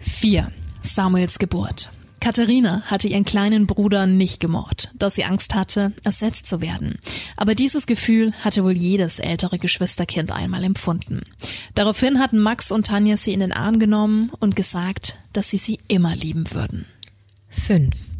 4. 0.00 0.50
Samuels 0.82 1.38
Geburt. 1.38 1.90
Katharina 2.20 2.82
hatte 2.86 3.06
ihren 3.06 3.24
kleinen 3.24 3.66
Bruder 3.66 4.06
nicht 4.06 4.40
gemocht, 4.40 4.90
dass 4.98 5.14
sie 5.14 5.24
Angst 5.24 5.54
hatte, 5.54 5.92
ersetzt 6.02 6.46
zu 6.46 6.60
werden. 6.60 6.98
Aber 7.36 7.54
dieses 7.54 7.86
Gefühl 7.86 8.32
hatte 8.40 8.64
wohl 8.64 8.76
jedes 8.76 9.18
ältere 9.18 9.58
Geschwisterkind 9.58 10.32
einmal 10.32 10.64
empfunden. 10.64 11.22
Daraufhin 11.74 12.18
hatten 12.18 12.40
Max 12.40 12.72
und 12.72 12.86
Tanja 12.86 13.16
sie 13.16 13.32
in 13.32 13.40
den 13.40 13.52
Arm 13.52 13.78
genommen 13.78 14.32
und 14.40 14.56
gesagt, 14.56 15.18
dass 15.32 15.50
sie 15.50 15.58
sie 15.58 15.78
immer 15.86 16.16
lieben 16.16 16.50
würden. 16.52 16.86
5. 17.50 18.15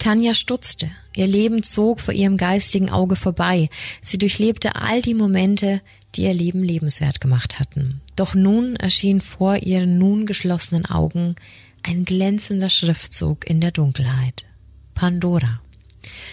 Tanja 0.00 0.34
stutzte. 0.34 0.90
Ihr 1.14 1.26
Leben 1.26 1.62
zog 1.62 2.00
vor 2.00 2.14
ihrem 2.14 2.36
geistigen 2.36 2.90
Auge 2.90 3.16
vorbei. 3.16 3.68
Sie 4.02 4.18
durchlebte 4.18 4.74
all 4.74 5.02
die 5.02 5.14
Momente, 5.14 5.82
die 6.14 6.22
ihr 6.22 6.34
Leben 6.34 6.64
lebenswert 6.64 7.20
gemacht 7.20 7.60
hatten. 7.60 8.00
Doch 8.16 8.34
nun 8.34 8.76
erschien 8.76 9.20
vor 9.20 9.56
ihren 9.58 9.98
nun 9.98 10.26
geschlossenen 10.26 10.86
Augen 10.86 11.36
ein 11.82 12.04
glänzender 12.04 12.70
Schriftzug 12.70 13.48
in 13.48 13.60
der 13.60 13.72
Dunkelheit. 13.72 14.46
Pandora. 14.94 15.60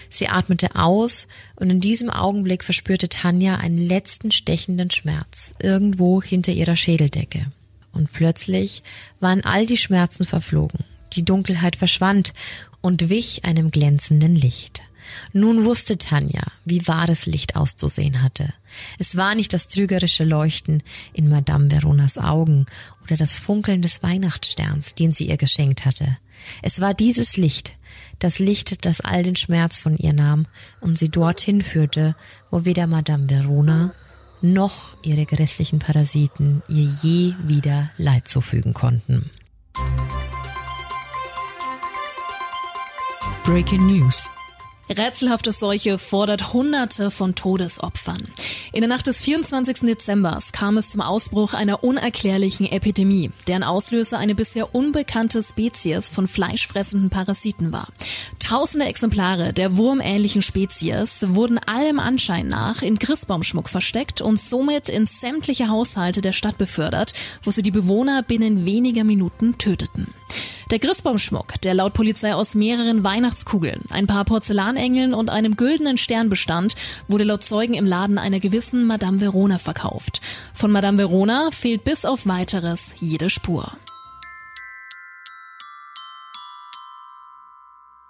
Sie 0.08 0.28
atmete 0.28 0.74
aus 0.74 1.28
und 1.56 1.68
in 1.68 1.80
diesem 1.80 2.08
Augenblick 2.08 2.64
verspürte 2.64 3.10
Tanja 3.10 3.56
einen 3.56 3.78
letzten 3.78 4.30
stechenden 4.30 4.90
Schmerz 4.90 5.54
irgendwo 5.62 6.22
hinter 6.22 6.52
ihrer 6.52 6.76
Schädeldecke. 6.76 7.52
Und 7.92 8.12
plötzlich 8.12 8.82
waren 9.20 9.44
all 9.44 9.66
die 9.66 9.76
Schmerzen 9.76 10.24
verflogen. 10.24 10.84
Die 11.14 11.24
Dunkelheit 11.24 11.76
verschwand 11.76 12.32
und 12.80 13.08
wich 13.08 13.44
einem 13.44 13.70
glänzenden 13.70 14.34
Licht. 14.34 14.82
Nun 15.32 15.64
wusste 15.64 15.98
Tanja, 15.98 16.42
wie 16.64 16.86
wahres 16.86 17.26
Licht 17.26 17.56
auszusehen 17.56 18.22
hatte. 18.22 18.52
Es 18.98 19.16
war 19.16 19.34
nicht 19.34 19.54
das 19.54 19.68
trügerische 19.68 20.24
Leuchten 20.24 20.82
in 21.12 21.28
Madame 21.28 21.70
Veronas 21.70 22.18
Augen 22.18 22.66
oder 23.02 23.16
das 23.16 23.38
Funkeln 23.38 23.82
des 23.82 24.02
Weihnachtssterns, 24.02 24.94
den 24.94 25.12
sie 25.12 25.28
ihr 25.28 25.36
geschenkt 25.36 25.84
hatte. 25.84 26.18
Es 26.62 26.80
war 26.80 26.94
dieses 26.94 27.36
Licht, 27.36 27.74
das 28.18 28.38
Licht, 28.38 28.84
das 28.84 29.00
all 29.00 29.22
den 29.22 29.36
Schmerz 29.36 29.78
von 29.78 29.96
ihr 29.96 30.12
nahm 30.12 30.46
und 30.80 30.98
sie 30.98 31.08
dorthin 31.08 31.62
führte, 31.62 32.14
wo 32.50 32.64
weder 32.64 32.86
Madame 32.86 33.28
Verona 33.28 33.92
noch 34.40 34.96
ihre 35.02 35.26
grässlichen 35.26 35.78
Parasiten 35.78 36.62
ihr 36.68 36.88
je 37.02 37.34
wieder 37.44 37.90
Leid 37.96 38.28
zufügen 38.28 38.72
konnten. 38.72 39.30
Breaking 43.48 43.86
News. 43.86 44.28
Rätselhafte 44.90 45.52
Seuche 45.52 45.96
fordert 45.96 46.52
Hunderte 46.52 47.10
von 47.10 47.34
Todesopfern. 47.34 48.28
In 48.74 48.82
der 48.82 48.88
Nacht 48.88 49.06
des 49.06 49.22
24. 49.22 49.86
Dezember 49.86 50.38
kam 50.52 50.76
es 50.76 50.90
zum 50.90 51.00
Ausbruch 51.00 51.54
einer 51.54 51.82
unerklärlichen 51.82 52.66
Epidemie, 52.66 53.30
deren 53.46 53.62
Auslöser 53.62 54.18
eine 54.18 54.34
bisher 54.34 54.74
unbekannte 54.74 55.42
Spezies 55.42 56.10
von 56.10 56.28
fleischfressenden 56.28 57.08
Parasiten 57.08 57.72
war. 57.72 57.88
Tausende 58.38 58.84
Exemplare 58.84 59.54
der 59.54 59.78
wurmähnlichen 59.78 60.42
Spezies 60.42 61.24
wurden 61.28 61.56
allem 61.56 62.00
Anschein 62.00 62.48
nach 62.48 62.82
in 62.82 62.98
Christbaumschmuck 62.98 63.70
versteckt 63.70 64.20
und 64.20 64.38
somit 64.38 64.90
in 64.90 65.06
sämtliche 65.06 65.68
Haushalte 65.68 66.20
der 66.20 66.32
Stadt 66.32 66.58
befördert, 66.58 67.14
wo 67.42 67.50
sie 67.50 67.62
die 67.62 67.70
Bewohner 67.70 68.22
binnen 68.22 68.66
weniger 68.66 69.04
Minuten 69.04 69.56
töteten. 69.56 70.12
Der 70.70 70.78
Christbaumschmuck, 70.78 71.58
der 71.62 71.72
laut 71.72 71.94
Polizei 71.94 72.34
aus 72.34 72.54
mehreren 72.54 73.02
Weihnachtskugeln, 73.02 73.80
ein 73.88 74.06
paar 74.06 74.26
Porzellanengeln 74.26 75.14
und 75.14 75.30
einem 75.30 75.56
güldenen 75.56 75.96
Stern 75.96 76.28
bestand, 76.28 76.74
wurde 77.08 77.24
laut 77.24 77.42
Zeugen 77.42 77.72
im 77.72 77.86
Laden 77.86 78.18
einer 78.18 78.38
gewissen 78.38 78.84
Madame 78.84 79.18
Verona 79.18 79.56
verkauft. 79.56 80.20
Von 80.52 80.70
Madame 80.70 80.98
Verona 80.98 81.50
fehlt 81.52 81.84
bis 81.84 82.04
auf 82.04 82.26
weiteres 82.26 82.96
jede 83.00 83.30
Spur. 83.30 83.72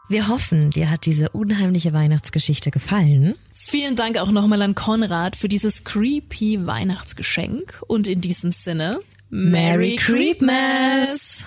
Wir 0.09 0.26
hoffen, 0.26 0.70
dir 0.70 0.90
hat 0.90 1.06
diese 1.06 1.28
unheimliche 1.28 1.92
Weihnachtsgeschichte 1.92 2.72
gefallen. 2.72 3.36
Vielen 3.52 3.94
Dank 3.94 4.18
auch 4.18 4.32
nochmal 4.32 4.62
an 4.62 4.74
Konrad 4.74 5.36
für 5.36 5.48
dieses 5.48 5.84
creepy 5.84 6.66
Weihnachtsgeschenk 6.66 7.82
und 7.86 8.09
in 8.09 8.20
diesem 8.20 8.50
Sinne 8.50 8.98
Merry 9.30 9.96
Creepmas! 9.96 11.46